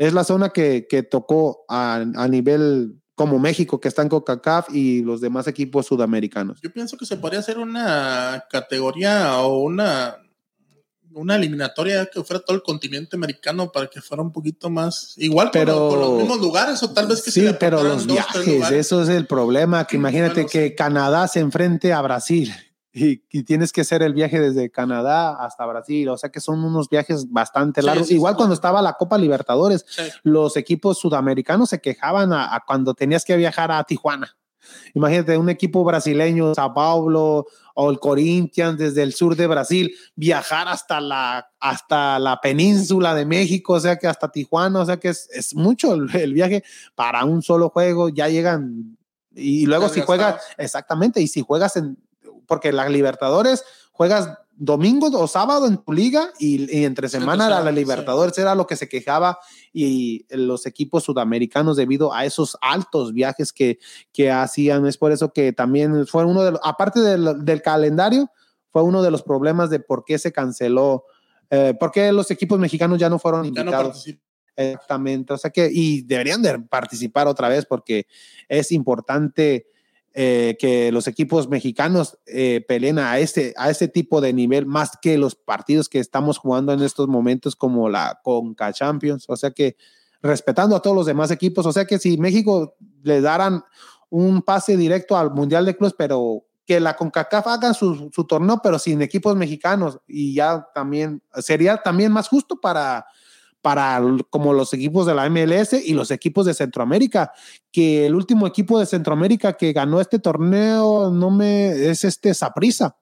es 0.00 0.14
la 0.14 0.24
zona 0.24 0.48
que, 0.48 0.86
que 0.88 1.02
tocó 1.02 1.66
a, 1.68 1.96
a, 1.96 2.26
nivel 2.26 2.98
como 3.14 3.38
México, 3.38 3.82
que 3.82 3.88
está 3.88 4.00
en 4.00 4.08
CONCACAF 4.08 4.74
y 4.74 5.02
los 5.02 5.20
demás 5.20 5.46
equipos 5.46 5.84
sudamericanos. 5.84 6.58
Yo 6.62 6.72
pienso 6.72 6.96
que 6.96 7.04
se 7.04 7.18
podría 7.18 7.40
hacer 7.40 7.58
una 7.58 8.46
categoría 8.48 9.42
o 9.42 9.58
una, 9.58 10.16
una 11.12 11.36
eliminatoria 11.36 12.06
que 12.06 12.24
fuera 12.24 12.42
todo 12.42 12.56
el 12.56 12.62
continente 12.62 13.14
americano 13.14 13.70
para 13.70 13.88
que 13.88 14.00
fuera 14.00 14.22
un 14.22 14.32
poquito 14.32 14.70
más 14.70 15.12
igual, 15.18 15.50
pero 15.52 15.90
con, 15.90 16.00
los 16.00 16.12
mismos 16.12 16.40
lugares 16.40 16.82
o 16.82 16.94
tal 16.94 17.06
vez 17.06 17.20
que 17.20 17.30
sí, 17.30 17.46
pero 17.60 17.82
los 17.82 18.06
viajes, 18.06 18.70
eso 18.70 19.02
es 19.02 19.10
el 19.10 19.26
problema. 19.26 19.84
Que 19.84 19.96
imagínate 19.96 20.46
que 20.46 20.74
Canadá 20.74 21.28
se 21.28 21.40
enfrente 21.40 21.92
a 21.92 22.00
Brasil 22.00 22.50
y, 22.92 23.18
tienes 23.44 23.72
que 23.72 23.82
hacer 23.82 24.02
el 24.02 24.14
viaje 24.14 24.40
desde 24.40 24.70
Canadá 24.70 25.36
hasta 25.44 25.66
Brasil, 25.66 26.08
o 26.08 26.16
sea 26.16 26.30
que 26.30 26.40
son 26.40 26.64
unos 26.64 26.88
viajes 26.88 27.30
bastante 27.30 27.82
largos. 27.82 28.10
Igual 28.10 28.36
cuando 28.36 28.54
estaba 28.54 28.82
la 28.82 28.94
Copa 28.94 29.16
Libertadores, 29.16 29.86
los 30.22 30.56
equipos 30.56 30.98
sudamericanos 30.98 31.70
se 31.70 31.80
quejaban 31.80 32.32
a, 32.32 32.62
cuando 32.66 32.94
tenías 32.94 33.24
que 33.24 33.36
viajar 33.36 33.70
a 33.70 33.84
Tijuana. 33.84 34.36
Imagínate 34.94 35.38
un 35.38 35.48
equipo 35.48 35.84
brasileño, 35.84 36.54
Sao 36.54 36.74
Paulo 36.74 37.46
o 37.74 37.90
el 37.90 37.98
Corinthians 37.98 38.76
desde 38.76 39.02
el 39.02 39.14
sur 39.14 39.34
de 39.34 39.46
Brasil, 39.46 39.94
viajar 40.16 40.68
hasta 40.68 41.00
la, 41.00 41.48
hasta 41.60 42.18
la 42.18 42.40
península 42.40 43.14
de 43.14 43.24
México, 43.24 43.74
o 43.74 43.80
sea 43.80 43.96
que 43.96 44.06
hasta 44.06 44.30
Tijuana, 44.30 44.80
o 44.80 44.86
sea 44.86 44.98
que 44.98 45.08
es, 45.08 45.30
es 45.32 45.54
mucho 45.54 45.94
el, 45.94 46.14
el, 46.14 46.34
viaje 46.34 46.62
para 46.94 47.24
un 47.24 47.40
solo 47.40 47.70
juego, 47.70 48.10
ya 48.10 48.28
llegan 48.28 48.98
y 49.32 49.64
luego 49.66 49.88
si 49.88 50.00
juegas, 50.00 50.42
exactamente, 50.58 51.20
y 51.20 51.28
si 51.28 51.40
juegas 51.40 51.76
en, 51.76 51.96
porque 52.50 52.72
las 52.72 52.90
Libertadores 52.90 53.64
juegas 53.92 54.28
domingo 54.56 55.06
o 55.06 55.28
sábado 55.28 55.68
en 55.68 55.78
tu 55.78 55.92
liga 55.92 56.32
y, 56.40 56.82
entre 56.84 57.08
semana 57.08 57.46
era 57.46 57.60
la 57.60 57.70
Libertadores, 57.70 58.36
era 58.38 58.56
lo 58.56 58.66
que 58.66 58.74
se 58.74 58.88
quejaba 58.88 59.38
y 59.72 60.26
los 60.30 60.66
equipos 60.66 61.04
sudamericanos 61.04 61.76
debido 61.76 62.12
a 62.12 62.24
esos 62.24 62.58
altos 62.60 63.12
viajes 63.12 63.52
que, 63.52 63.78
que 64.12 64.32
hacían. 64.32 64.84
Es 64.86 64.98
por 64.98 65.12
eso 65.12 65.32
que 65.32 65.52
también 65.52 66.08
fue 66.08 66.24
uno 66.24 66.42
de 66.42 66.50
los, 66.50 66.60
aparte 66.64 66.98
del, 66.98 67.44
del 67.44 67.62
calendario, 67.62 68.28
fue 68.70 68.82
uno 68.82 69.00
de 69.00 69.12
los 69.12 69.22
problemas 69.22 69.70
de 69.70 69.78
por 69.78 70.04
qué 70.04 70.18
se 70.18 70.32
canceló, 70.32 71.04
eh, 71.48 71.74
por 71.78 71.92
qué 71.92 72.10
los 72.10 72.32
equipos 72.32 72.58
mexicanos 72.58 72.98
ya 72.98 73.08
no 73.08 73.20
fueron 73.20 73.46
invitados. 73.46 74.06
Exactamente, 74.56 75.32
o 75.32 75.38
sea 75.38 75.50
que, 75.50 75.70
y 75.72 76.02
deberían 76.02 76.42
de 76.42 76.58
participar 76.58 77.28
otra 77.28 77.48
vez 77.48 77.64
porque 77.64 78.06
es 78.48 78.72
importante 78.72 79.68
eh, 80.12 80.56
que 80.58 80.90
los 80.90 81.06
equipos 81.06 81.48
mexicanos 81.48 82.18
eh, 82.26 82.64
peleen 82.66 82.98
a 82.98 83.18
este, 83.18 83.54
a 83.56 83.70
este 83.70 83.86
tipo 83.86 84.20
de 84.20 84.32
nivel 84.32 84.66
más 84.66 84.98
que 85.00 85.16
los 85.16 85.36
partidos 85.36 85.88
que 85.88 86.00
estamos 86.00 86.38
jugando 86.38 86.72
en 86.72 86.82
estos 86.82 87.06
momentos 87.06 87.54
como 87.54 87.88
la 87.88 88.20
Conca 88.24 88.72
Champions. 88.72 89.26
O 89.28 89.36
sea 89.36 89.52
que 89.52 89.76
respetando 90.20 90.74
a 90.74 90.82
todos 90.82 90.96
los 90.96 91.06
demás 91.06 91.30
equipos, 91.30 91.64
o 91.64 91.72
sea 91.72 91.84
que 91.84 91.98
si 91.98 92.18
México 92.18 92.74
le 93.02 93.20
daran 93.20 93.62
un 94.08 94.42
pase 94.42 94.76
directo 94.76 95.16
al 95.16 95.30
Mundial 95.32 95.64
de 95.64 95.76
Clubes, 95.76 95.94
pero 95.96 96.44
que 96.66 96.80
la 96.80 96.96
CONCACAF 96.96 97.46
haga 97.46 97.74
su, 97.74 98.10
su 98.12 98.24
torneo, 98.24 98.60
pero 98.62 98.78
sin 98.78 99.02
equipos 99.02 99.36
mexicanos 99.36 99.98
y 100.06 100.34
ya 100.34 100.66
también 100.74 101.22
sería 101.34 101.76
también 101.78 102.12
más 102.12 102.28
justo 102.28 102.60
para 102.60 103.06
para 103.62 104.00
como 104.30 104.52
los 104.52 104.72
equipos 104.72 105.06
de 105.06 105.14
la 105.14 105.28
MLS 105.28 105.72
y 105.72 105.92
los 105.92 106.10
equipos 106.10 106.46
de 106.46 106.54
Centroamérica, 106.54 107.32
que 107.70 108.06
el 108.06 108.14
último 108.14 108.46
equipo 108.46 108.78
de 108.78 108.86
Centroamérica 108.86 109.54
que 109.54 109.72
ganó 109.72 110.00
este 110.00 110.18
torneo 110.18 111.10
no 111.10 111.30
me 111.30 111.90
es 111.90 112.04
este 112.04 112.34
Saprisa 112.34 112.96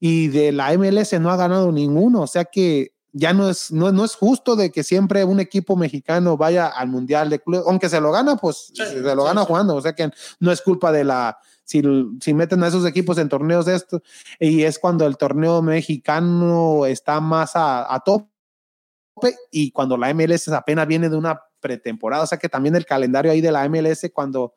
y 0.00 0.28
de 0.28 0.52
la 0.52 0.76
MLS 0.76 1.18
no 1.20 1.30
ha 1.30 1.36
ganado 1.36 1.72
ninguno, 1.72 2.22
o 2.22 2.26
sea 2.26 2.44
que 2.44 2.92
ya 3.16 3.32
no 3.32 3.48
es, 3.48 3.70
no, 3.70 3.92
no 3.92 4.04
es 4.04 4.16
justo 4.16 4.56
de 4.56 4.72
que 4.72 4.82
siempre 4.82 5.22
un 5.24 5.38
equipo 5.38 5.76
mexicano 5.76 6.36
vaya 6.36 6.66
al 6.66 6.88
Mundial 6.88 7.30
de 7.30 7.38
Clubes, 7.38 7.64
aunque 7.68 7.88
se 7.88 8.00
lo 8.00 8.10
gana, 8.10 8.36
pues 8.36 8.72
se 8.74 9.00
lo 9.14 9.24
gana 9.24 9.44
jugando, 9.44 9.76
o 9.76 9.80
sea 9.80 9.94
que 9.94 10.10
no 10.40 10.50
es 10.50 10.60
culpa 10.60 10.90
de 10.90 11.04
la, 11.04 11.38
si, 11.62 11.80
si, 12.20 12.34
meten 12.34 12.64
a 12.64 12.68
esos 12.68 12.84
equipos 12.84 13.16
en 13.18 13.28
torneos 13.28 13.66
de 13.66 13.76
esto, 13.76 14.02
y 14.40 14.64
es 14.64 14.80
cuando 14.80 15.06
el 15.06 15.16
torneo 15.16 15.62
mexicano 15.62 16.86
está 16.86 17.20
más 17.20 17.54
a, 17.54 17.94
a 17.94 18.00
tope 18.00 18.33
y 19.50 19.70
cuando 19.70 19.96
la 19.96 20.12
MLS 20.12 20.48
apenas 20.48 20.86
viene 20.86 21.08
de 21.08 21.16
una 21.16 21.40
pretemporada, 21.60 22.24
o 22.24 22.26
sea 22.26 22.38
que 22.38 22.48
también 22.48 22.76
el 22.76 22.86
calendario 22.86 23.32
ahí 23.32 23.40
de 23.40 23.52
la 23.52 23.68
MLS 23.68 24.10
cuando 24.12 24.54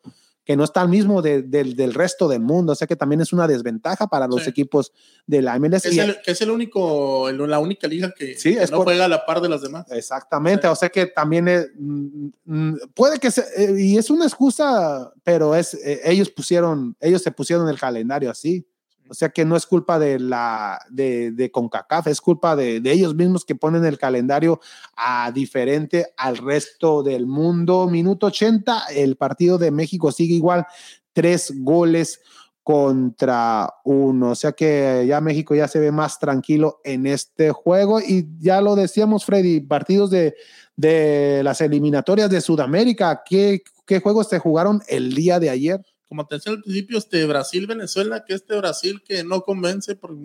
que 0.48 0.56
no 0.56 0.64
está 0.64 0.80
al 0.80 0.88
mismo 0.88 1.20
de, 1.20 1.42
del 1.42 1.92
resto 1.92 2.26
del 2.26 2.40
mundo, 2.40 2.72
o 2.72 2.74
sea 2.74 2.86
que 2.86 2.96
también 2.96 3.20
es 3.20 3.34
una 3.34 3.46
desventaja 3.46 4.06
para 4.06 4.26
los 4.26 4.46
equipos 4.46 4.92
de 5.26 5.42
la 5.42 5.58
MLS. 5.58 5.84
Es 5.84 5.98
el, 5.98 6.22
que 6.22 6.30
es 6.30 6.40
el 6.40 6.50
único, 6.50 7.30
la 7.30 7.58
única 7.58 7.86
liga 7.86 8.14
que, 8.16 8.34
sí, 8.34 8.56
no 8.70 8.82
juega 8.82 9.04
a 9.04 9.08
la 9.08 9.26
par 9.26 9.42
de 9.42 9.50
las 9.50 9.60
demás. 9.60 9.84
Exactamente, 9.90 10.66
o 10.66 10.74
sea 10.74 10.88
que 10.88 11.04
también 11.04 11.48
es, 11.48 11.68
mm, 11.76 12.28
mm, 12.46 12.74
puede 12.94 13.18
que, 13.18 13.30
se, 13.30 13.42
eh, 13.58 13.74
y 13.78 13.98
es 13.98 14.08
una 14.08 14.24
excusa, 14.24 15.12
pero 15.22 15.54
es, 15.54 15.74
eh, 15.74 16.00
ellos 16.06 16.30
pusieron, 16.30 16.96
ellos 16.98 17.20
se 17.20 17.30
pusieron 17.30 17.68
el 17.68 17.78
calendario 17.78 18.30
así. 18.30 18.66
O 19.08 19.14
sea 19.14 19.30
que 19.30 19.44
no 19.44 19.56
es 19.56 19.66
culpa 19.66 19.98
de 19.98 20.18
la 20.18 20.80
de, 20.90 21.32
de 21.32 21.50
CONCACAF, 21.50 22.06
es 22.08 22.20
culpa 22.20 22.54
de, 22.56 22.80
de, 22.80 22.92
ellos 22.92 23.14
mismos 23.14 23.44
que 23.44 23.54
ponen 23.54 23.84
el 23.84 23.98
calendario 23.98 24.60
a 24.96 25.30
diferente 25.32 26.12
al 26.16 26.36
resto 26.36 27.02
del 27.02 27.26
mundo. 27.26 27.88
Minuto 27.88 28.26
80, 28.26 28.86
el 28.94 29.16
partido 29.16 29.58
de 29.58 29.70
México 29.70 30.12
sigue 30.12 30.34
igual, 30.34 30.66
tres 31.12 31.52
goles 31.56 32.20
contra 32.68 33.72
uno. 33.84 34.32
O 34.32 34.34
sea 34.34 34.52
que 34.52 35.06
ya 35.08 35.22
México 35.22 35.54
ya 35.54 35.66
se 35.68 35.80
ve 35.80 35.90
más 35.90 36.18
tranquilo 36.18 36.82
en 36.84 37.06
este 37.06 37.50
juego. 37.50 37.98
Y 37.98 38.28
ya 38.38 38.60
lo 38.60 38.76
decíamos, 38.76 39.24
Freddy, 39.24 39.60
partidos 39.60 40.10
de, 40.10 40.34
de 40.76 41.40
las 41.42 41.62
eliminatorias 41.62 42.28
de 42.28 42.42
Sudamérica. 42.42 43.22
¿Qué, 43.24 43.62
¿Qué 43.86 44.00
juegos 44.00 44.28
se 44.28 44.38
jugaron 44.38 44.82
el 44.86 45.14
día 45.14 45.40
de 45.40 45.48
ayer? 45.48 45.80
Como 46.08 46.26
te 46.26 46.36
decía 46.36 46.52
al 46.52 46.62
principio, 46.62 46.98
este 46.98 47.26
Brasil-Venezuela, 47.26 48.24
que 48.24 48.34
este 48.34 48.56
Brasil 48.56 49.02
que 49.06 49.24
no 49.24 49.42
convence, 49.42 49.94
por 49.94 50.16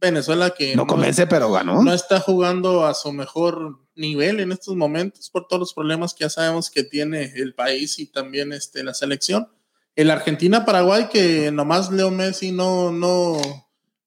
Venezuela 0.00 0.50
que 0.50 0.76
no, 0.76 0.86
convence, 0.86 1.26
pero 1.26 1.50
ganó. 1.50 1.82
No 1.82 1.94
está 1.94 2.20
jugando 2.20 2.86
a 2.86 2.92
su 2.92 3.10
mejor 3.12 3.78
nivel 3.94 4.40
en 4.40 4.52
estos 4.52 4.76
momentos 4.76 5.30
por 5.30 5.48
todos 5.48 5.60
los 5.60 5.74
problemas 5.74 6.12
que 6.12 6.24
ya 6.24 6.30
sabemos 6.30 6.70
que 6.70 6.84
tiene 6.84 7.32
el 7.36 7.54
país 7.54 7.98
y 7.98 8.06
también 8.06 8.52
este, 8.52 8.84
la 8.84 8.92
selección. 8.92 9.48
El 9.96 10.10
Argentina-Paraguay, 10.10 11.08
que 11.10 11.50
nomás 11.50 11.90
Leo 11.90 12.10
Messi 12.10 12.52
no, 12.52 12.92
no, 12.92 13.40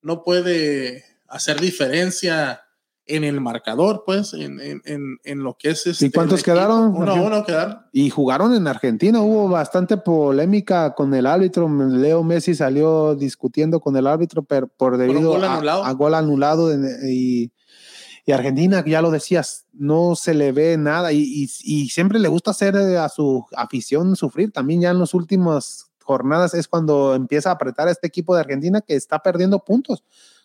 no 0.01 0.23
puede 0.23 1.03
hacer 1.27 1.59
diferencia 1.59 2.62
en 3.05 3.23
el 3.23 3.41
marcador, 3.41 4.03
pues, 4.05 4.33
en, 4.33 4.59
en, 4.61 5.17
en, 5.23 5.43
lo 5.43 5.57
que 5.57 5.71
es 5.71 5.85
este. 5.87 6.05
¿Y 6.05 6.11
cuántos 6.11 6.41
quedaron? 6.41 6.95
Uno 6.95 7.11
a 7.11 7.21
uno 7.21 7.43
quedaron. 7.43 7.79
Y 7.91 8.09
jugaron 8.09 8.55
en 8.55 8.67
Argentina, 8.67 9.21
hubo 9.21 9.49
bastante 9.49 9.97
polémica 9.97 10.93
con 10.93 11.13
el 11.13 11.25
árbitro. 11.25 11.67
Leo 11.67 12.23
Messi 12.23 12.55
salió 12.55 13.15
discutiendo 13.15 13.81
con 13.81 13.97
el 13.97 14.07
árbitro 14.07 14.43
pero 14.43 14.67
por 14.67 14.97
debido 14.97 15.31
gol 15.31 15.43
a, 15.43 15.55
a, 15.55 15.91
gol 15.91 16.13
anulado. 16.13 16.73
y, 16.73 17.51
y, 18.25 18.31
Argentina, 18.31 18.83
ya 18.85 19.01
lo 19.01 19.11
decías, 19.11 19.65
no 19.73 20.15
se 20.15 20.33
le 20.33 20.53
ve 20.53 20.77
nada 20.77 21.11
y, 21.11 21.19
y, 21.19 21.49
y 21.63 21.89
siempre 21.89 22.19
le 22.19 22.29
gusta 22.29 22.51
hacer 22.51 22.75
eh, 22.75 22.97
a 22.97 23.09
su 23.09 23.45
afición 23.55 24.15
sufrir. 24.15 24.51
También 24.53 24.81
ya 24.81 24.91
en 24.91 24.99
las 24.99 25.13
últimas 25.13 25.91
jornadas 26.01 26.53
es 26.53 26.69
cuando 26.69 27.15
empieza 27.15 27.49
a 27.49 27.53
apretar 27.53 27.89
a 27.89 27.91
este 27.91 28.07
equipo 28.07 28.33
de 28.33 28.41
Argentina 28.41 28.81
que 28.81 28.95
está 28.95 29.19
perdiendo 29.19 29.59
puntos 29.59 30.03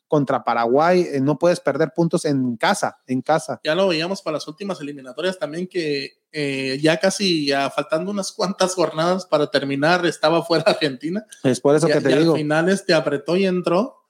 contra 0.09 0.43
Paraguay, 0.43 1.07
eh, 1.13 1.21
no 1.21 1.39
puedes 1.39 1.61
perder 1.61 1.93
puntos 1.95 2.25
en 2.25 2.57
casa, 2.57 2.99
en 3.07 3.21
casa. 3.21 3.61
Ya 3.63 3.75
lo 3.75 3.89
veíamos 3.89 4.23
para 4.23 4.37
las 4.37 4.49
últimas 4.49 4.81
eliminatorias 4.81 5.39
también 5.39 5.69
que 5.69 6.23
eh, 6.33 6.79
ya 6.83 6.97
casi, 6.99 7.47
ya 7.47 7.71
faltando 7.71 8.11
unas 8.11 8.33
cuantas 8.33 8.75
jornadas 8.75 9.27
para 9.27 9.51
terminar, 9.51 10.05
estaba 10.07 10.43
fuera 10.43 10.65
Argentina. 10.67 11.25
Es 11.45 11.61
por 11.61 11.77
eso 11.77 11.89
y, 11.89 11.93
que 11.93 12.01
te 12.01 12.11
y 12.11 12.19
digo. 12.19 12.33
Al 12.33 12.39
final 12.39 12.69
este 12.71 12.95
apretó 12.95 13.37
y 13.37 13.47
entró, 13.47 14.09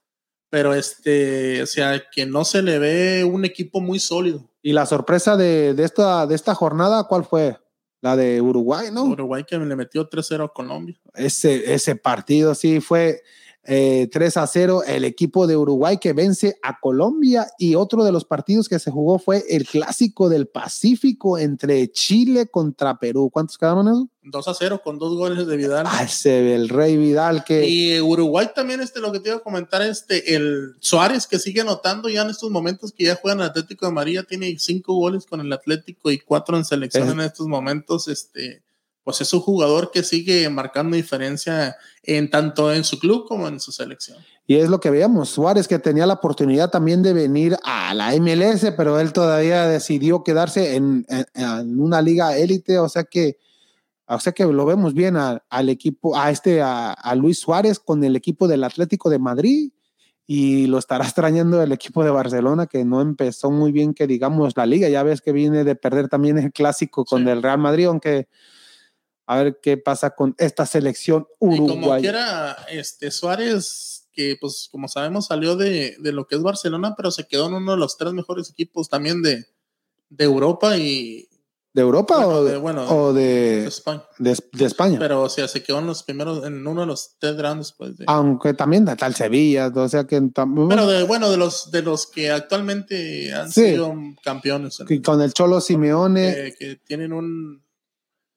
pero 0.49 0.73
este, 0.73 1.63
o 1.63 1.67
sea, 1.67 2.03
que 2.11 2.25
no 2.25 2.45
se 2.45 2.63
le 2.63 2.79
ve 2.79 3.25
un 3.25 3.45
equipo 3.45 3.81
muy 3.81 3.99
sólido. 3.99 4.49
Y 4.63 4.73
la 4.73 4.87
sorpresa 4.87 5.37
de, 5.37 5.75
de 5.75 5.85
esta, 5.85 6.27
de 6.27 6.35
esta 6.35 6.55
jornada, 6.55 7.05
¿cuál 7.05 7.25
fue? 7.25 7.59
La 8.01 8.15
de 8.15 8.41
Uruguay, 8.41 8.89
¿no? 8.93 9.05
Uruguay 9.05 9.45
que 9.45 9.59
le 9.59 9.75
metió 9.75 10.09
3-0 10.09 10.45
a 10.45 10.53
Colombia. 10.53 10.97
Ese, 11.15 11.75
ese 11.75 11.97
partido 11.97 12.55
sí 12.55 12.81
fue 12.81 13.23
eh, 13.65 14.09
3 14.11 14.37
a 14.39 14.47
0 14.47 14.83
el 14.87 15.05
equipo 15.05 15.47
de 15.47 15.57
Uruguay 15.57 15.99
que 15.99 16.13
vence 16.15 16.59
a 16.63 16.79
Colombia 16.81 17.47
y 17.59 17.75
otro 17.75 18.03
de 18.05 18.13
los 18.13 18.25
partidos 18.25 18.69
que 18.69 18.79
se 18.79 18.91
jugó 18.91 19.19
fue 19.19 19.45
el 19.51 19.67
clásico 19.67 20.29
del 20.31 20.47
Pacífico 20.49 21.37
entre 21.39 21.91
Chile 21.91 22.47
contra 22.49 22.99
Perú. 22.99 23.29
¿Cuántos 23.31 23.59
quedaron 23.59 23.89
eso? 23.89 24.09
2 24.23 24.49
a 24.49 24.55
0 24.55 24.81
con 24.85 24.99
dos 24.99 25.17
goles 25.17 25.47
de 25.47 25.57
Vidal. 25.57 25.87
Ah, 25.89 26.03
ese 26.05 26.55
el 26.55 26.69
Rey 26.69 26.97
Vidal 26.97 27.45
que 27.45 27.67
y 27.69 28.01
Uruguay 28.01 28.49
también 28.55 28.81
este 28.81 29.01
lo 29.01 29.11
que 29.13 29.21
te 29.21 29.31
iba 29.31 29.39
a 29.39 29.43
comentar 29.43 29.81
este 29.83 30.35
el 30.35 30.75
Suárez 30.81 31.27
que 31.27 31.39
sigue 31.39 31.61
anotando 31.63 32.09
ya 32.09 32.23
en 32.23 32.31
estos 32.31 32.51
momentos 32.51 32.93
que 32.93 33.05
ya 33.05 33.17
juega 33.21 33.35
en 33.35 33.41
el 33.41 33.47
Atlético 33.49 33.87
de 33.87 33.93
María 33.93 34.23
tiene 34.25 34.55
cinco 34.59 34.95
goles 34.95 35.25
con 35.27 35.41
el 35.41 35.53
Atlético 35.53 36.11
y 36.11 36.19
cuatro 36.19 36.57
en 36.57 36.65
selección 36.65 37.09
Es- 37.09 37.13
en 37.15 37.21
estos 37.21 37.47
momentos 37.49 38.07
este 38.09 38.63
pues 39.09 39.23
es 39.23 39.33
un 39.33 39.41
jugador 39.41 39.91
que 39.91 40.03
sigue 40.03 40.47
marcando 40.51 40.95
diferencia 40.95 41.79
en 42.03 42.29
tanto 42.29 42.71
en 42.71 42.85
su 42.85 42.99
club 42.99 43.27
como 43.27 43.49
en 43.49 43.59
su 43.59 43.73
selección. 43.73 44.19
Y 44.47 44.57
es 44.57 44.69
lo 44.69 44.81
que 44.81 44.91
veíamos, 44.91 45.31
Suárez 45.31 45.67
que 45.67 45.79
tenía 45.79 46.05
la 46.05 46.13
oportunidad 46.13 46.69
también 46.69 47.03
de 47.03 47.15
venir 47.15 47.57
a 47.65 47.95
la 47.95 48.15
MLS, 48.15 48.71
pero 48.77 49.01
él 49.01 49.15
todavía 49.15 49.67
decidió 49.67 50.23
quedarse 50.23 50.77
en, 50.77 51.07
en- 51.09 51.25
en 51.35 51.81
una 51.81 52.03
liga 52.03 52.37
élite, 52.37 52.79
o 52.79 52.91
sea 52.91 53.05
que, 53.05 53.39
o 54.07 54.21
sea 54.21 54.33
que 54.35 54.45
lo 54.45 54.67
vemos 54.67 54.93
bien 54.93 55.17
a- 55.17 55.43
al 55.49 55.71
equipo, 55.71 56.15
a 56.15 56.31
este, 56.31 56.61
a, 56.61 56.93
a 56.93 57.15
Luis 57.15 57.39
Suárez 57.39 57.79
con 57.79 58.05
el 58.05 58.15
equipo 58.15 58.47
del 58.47 58.63
Atlético 58.63 59.09
de 59.09 59.19
Madrid 59.19 59.71
y 60.27 60.67
lo 60.67 60.77
estará 60.77 61.05
extrañando 61.07 61.63
el 61.63 61.73
equipo 61.73 62.05
de 62.05 62.11
Barcelona 62.11 62.67
que 62.67 62.85
no 62.85 63.01
empezó 63.01 63.51
muy 63.51 63.73
bien 63.73 63.95
que 63.95 64.07
digamos 64.07 64.55
la 64.55 64.67
liga, 64.67 64.87
ya 64.91 65.03
ves 65.03 65.23
que 65.23 65.33
viene 65.33 65.65
de 65.65 65.77
perder 65.77 66.09
también 66.11 66.37
el 66.37 66.53
clásico 66.53 67.07
con 67.07 67.25
Sí. 67.25 67.31
el 67.31 67.43
Real 67.43 67.57
Madrid, 67.59 67.87
aunque 67.87 68.29
a 69.29 69.43
ver 69.43 69.61
qué 69.63 69.77
pasa 69.77 70.11
con 70.11 70.35
esta 70.39 70.67
selección 70.67 71.27
Y 71.41 71.59
como 71.59 71.75
uruguaya. 71.75 72.01
quiera, 72.01 72.57
este 72.71 73.11
Suárez, 73.11 74.09
que 74.13 74.37
pues 74.41 74.69
como 74.73 74.89
sabemos 74.89 75.27
salió 75.27 75.55
de, 75.55 75.97
de 76.01 76.13
lo 76.13 76.27
que 76.27 76.35
es 76.37 76.43
Barcelona, 76.43 76.95
pero 76.97 77.11
se 77.11 77.27
quedó 77.29 77.47
en 77.49 77.55
uno 77.55 77.73
de 77.73 77.79
los 77.79 77.97
tres 77.97 78.13
mejores 78.15 78.51
equipos 78.51 78.89
también 78.89 79.23
de, 79.23 79.45
de 80.11 80.25
Europa 80.25 80.77
y 80.77 81.29
¿De 81.75 81.83
Europa 81.83 82.17
Bueno, 82.25 82.39
o, 82.39 82.45
de, 82.45 82.57
bueno, 82.57 82.89
o 82.89 83.13
de 83.13 83.23
de, 83.61 83.67
España. 83.67 84.03
de, 84.19 84.65
España? 84.65 84.99
Pero 84.99 85.23
o 85.23 85.29
sea, 85.29 85.47
se 85.47 85.63
quedó 85.63 85.79
en 85.79 85.87
los 85.87 86.03
primeros, 86.03 86.45
en 86.45 86.67
uno 86.67 86.81
de 86.81 86.87
los 86.87 87.17
tres 87.21 87.37
grandes, 87.37 87.73
pues. 87.77 87.97
De, 87.99 88.05
Aunque 88.09 88.55
también 88.55 88.87
de 88.87 88.97
tal 88.97 89.15
Sevilla, 89.15 89.71
o 89.73 89.89
sea 89.89 90.05
que 90.05 90.21
pero 90.35 90.87
de, 90.87 91.03
bueno, 91.05 91.31
de 91.31 91.37
los 91.37 91.71
de 91.71 91.83
los 91.83 92.07
que 92.07 92.31
actualmente 92.31 93.33
han 93.35 93.53
Sí. 93.53 93.67
sido 93.73 93.95
campeones, 94.25 94.79
con 95.05 95.21
el 95.23 95.33
Cholo 95.35 95.61
Simeone, 95.61 96.55
que 96.59 96.77
tienen 96.77 97.13
un 97.13 97.63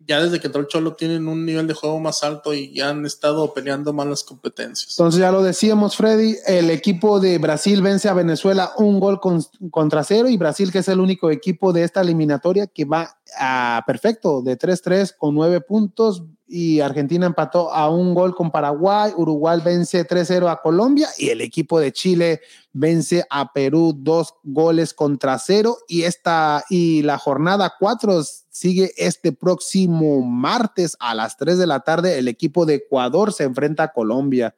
ya 0.07 0.21
desde 0.21 0.39
que 0.39 0.47
entró 0.47 0.61
el 0.61 0.67
Cholo 0.67 0.93
tienen 0.93 1.27
un 1.27 1.45
nivel 1.45 1.67
de 1.67 1.73
juego 1.73 1.99
más 1.99 2.23
alto 2.23 2.53
y 2.53 2.73
ya 2.73 2.89
han 2.89 3.05
estado 3.05 3.53
peleando 3.53 3.93
más 3.93 4.07
las 4.07 4.23
competencias. 4.23 4.95
entonces 4.97 5.19
ya 5.21 5.31
lo 5.31 5.43
decíamos, 5.43 5.95
Freddy, 5.95 6.35
el 6.47 6.69
equipo 6.69 7.19
de 7.19 7.37
Brasil 7.37 7.81
vence 7.81 8.09
a 8.09 8.13
Venezuela 8.13 8.71
un 8.77 8.99
gol 8.99 9.19
con- 9.19 9.43
contra 9.69 10.03
cero 10.03 10.27
y 10.29 10.37
Brasil 10.37 10.71
que 10.71 10.79
es 10.79 10.87
el 10.87 10.99
único 10.99 11.29
equipo 11.31 11.71
de 11.73 11.83
esta 11.83 12.01
eliminatoria 12.01 12.67
que 12.67 12.85
va 12.85 13.17
a 13.37 13.83
perfecto 13.85 14.41
de 14.41 14.57
3-3 14.57 15.15
con 15.17 15.35
nueve 15.35 15.61
puntos 15.61 16.23
y 16.53 16.81
Argentina 16.81 17.25
empató 17.25 17.71
a 17.71 17.89
un 17.89 18.13
gol 18.13 18.35
con 18.35 18.51
Paraguay, 18.51 19.13
Uruguay 19.15 19.61
vence 19.63 20.05
3-0 20.05 20.51
a 20.51 20.61
Colombia 20.61 21.07
y 21.17 21.29
el 21.29 21.39
equipo 21.39 21.79
de 21.79 21.93
Chile 21.93 22.41
vence 22.73 23.25
a 23.29 23.53
Perú 23.53 23.93
dos 23.95 24.35
goles 24.43 24.93
contra 24.93 25.39
cero 25.39 25.77
y 25.87 26.03
esta 26.03 26.65
y 26.69 27.03
la 27.03 27.17
jornada 27.17 27.73
cuatro 27.79 28.21
sigue 28.49 28.91
este 28.97 29.31
próximo 29.31 30.21
martes 30.21 30.97
a 30.99 31.15
las 31.15 31.37
3 31.37 31.57
de 31.57 31.67
la 31.67 31.79
tarde. 31.79 32.19
El 32.19 32.27
equipo 32.27 32.65
de 32.65 32.75
Ecuador 32.75 33.31
se 33.31 33.45
enfrenta 33.45 33.83
a 33.83 33.93
Colombia. 33.93 34.53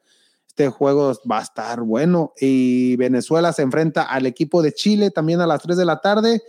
Este 0.48 0.68
juego 0.68 1.12
va 1.30 1.38
a 1.38 1.42
estar 1.42 1.80
bueno 1.82 2.32
y 2.40 2.96
Venezuela 2.96 3.52
se 3.52 3.62
enfrenta 3.62 4.02
al 4.02 4.26
equipo 4.26 4.62
de 4.62 4.72
Chile 4.72 5.12
también 5.12 5.40
a 5.40 5.46
las 5.46 5.62
3 5.62 5.76
de 5.76 5.84
la 5.84 6.00
tarde 6.00 6.42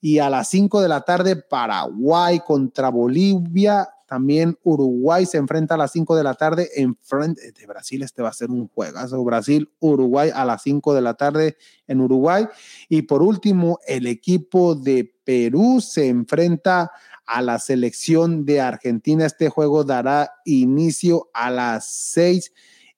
y 0.00 0.18
a 0.18 0.30
las 0.30 0.48
5 0.50 0.80
de 0.80 0.88
la 0.88 1.02
tarde 1.02 1.36
Paraguay 1.36 2.40
contra 2.40 2.90
Bolivia 2.90 3.88
también 4.06 4.56
Uruguay 4.62 5.26
se 5.26 5.36
enfrenta 5.36 5.74
a 5.74 5.78
las 5.78 5.90
5 5.90 6.16
de 6.16 6.22
la 6.22 6.34
tarde 6.34 6.70
en 6.76 6.96
frente 6.96 7.50
de 7.50 7.66
Brasil. 7.66 8.02
Este 8.02 8.22
va 8.22 8.28
a 8.28 8.32
ser 8.32 8.50
un 8.50 8.68
juegazo. 8.68 9.22
Brasil, 9.24 9.68
Uruguay 9.80 10.30
a 10.32 10.44
las 10.44 10.62
5 10.62 10.94
de 10.94 11.00
la 11.00 11.14
tarde 11.14 11.56
en 11.88 12.00
Uruguay. 12.00 12.46
Y 12.88 13.02
por 13.02 13.22
último, 13.22 13.80
el 13.86 14.06
equipo 14.06 14.76
de 14.76 15.12
Perú 15.24 15.80
se 15.80 16.06
enfrenta 16.06 16.92
a 17.26 17.42
la 17.42 17.58
selección 17.58 18.44
de 18.44 18.60
Argentina. 18.60 19.26
Este 19.26 19.48
juego 19.48 19.82
dará 19.82 20.32
inicio 20.44 21.28
a 21.34 21.50
las 21.50 21.86
6 21.86 22.52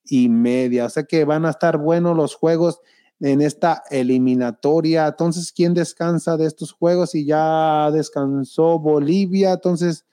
y 0.04 0.28
media. 0.28 0.84
O 0.84 0.90
sea 0.90 1.04
que 1.04 1.24
van 1.24 1.46
a 1.46 1.50
estar 1.50 1.78
buenos 1.78 2.14
los 2.14 2.34
juegos 2.34 2.80
en 3.20 3.40
esta 3.40 3.82
eliminatoria. 3.90 5.08
Entonces, 5.08 5.52
¿quién 5.52 5.74
descansa 5.74 6.36
de 6.36 6.46
estos 6.46 6.72
juegos? 6.72 7.14
Y 7.14 7.24
ya 7.24 7.90
descansó 7.90 8.78
Bolivia, 8.78 9.52
entonces 9.52 10.04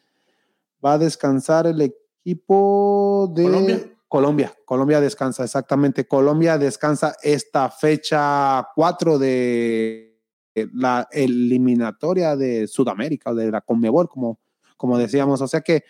va 0.84 0.94
a 0.94 0.98
descansar 0.98 1.68
el 1.68 1.82
equipo 1.82 3.32
de 3.34 3.44
Colombia. 3.44 3.92
Colombia, 4.08 4.56
Colombia 4.66 5.02
descansa, 5.02 5.44
exactamente. 5.44 6.08
Colombia 6.08 6.58
descansa 6.58 7.16
esta 7.22 7.70
fecha 7.70 8.68
4 8.76 9.20
de 9.20 10.22
la 10.74 11.08
eliminatoria 11.12 12.36
de 12.36 12.68
Sudamérica, 12.68 13.34
de 13.34 13.52
la 13.52 13.62
Conmebol, 13.62 14.08
como, 14.08 14.40
como 14.78 14.98
decíamos. 14.98 15.42
O 15.42 15.48
sea 15.48 15.62
que 15.62 15.84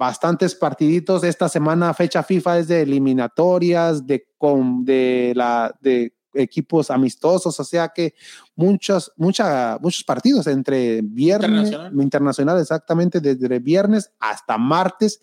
bastantes 0.00 0.54
partiditos. 0.54 1.24
Esta 1.24 1.48
semana, 1.48 1.92
fecha 1.94 2.22
FIFA 2.22 2.58
es 2.60 2.68
de 2.68 2.82
eliminatorias, 2.82 4.06
de, 4.06 4.26
con, 4.38 4.84
de, 4.84 5.32
la, 5.36 5.74
de 5.80 6.14
equipos 6.34 6.90
amistosos, 6.90 7.58
o 7.58 7.64
sea 7.64 7.88
que 7.88 8.14
muchos, 8.56 9.12
mucha, 9.16 9.78
muchos 9.80 10.04
partidos 10.04 10.46
entre 10.46 11.00
viernes, 11.02 11.66
Internacional. 11.66 12.02
internacional, 12.02 12.60
exactamente, 12.60 13.20
desde 13.20 13.58
viernes 13.58 14.10
hasta 14.18 14.58
martes 14.58 15.20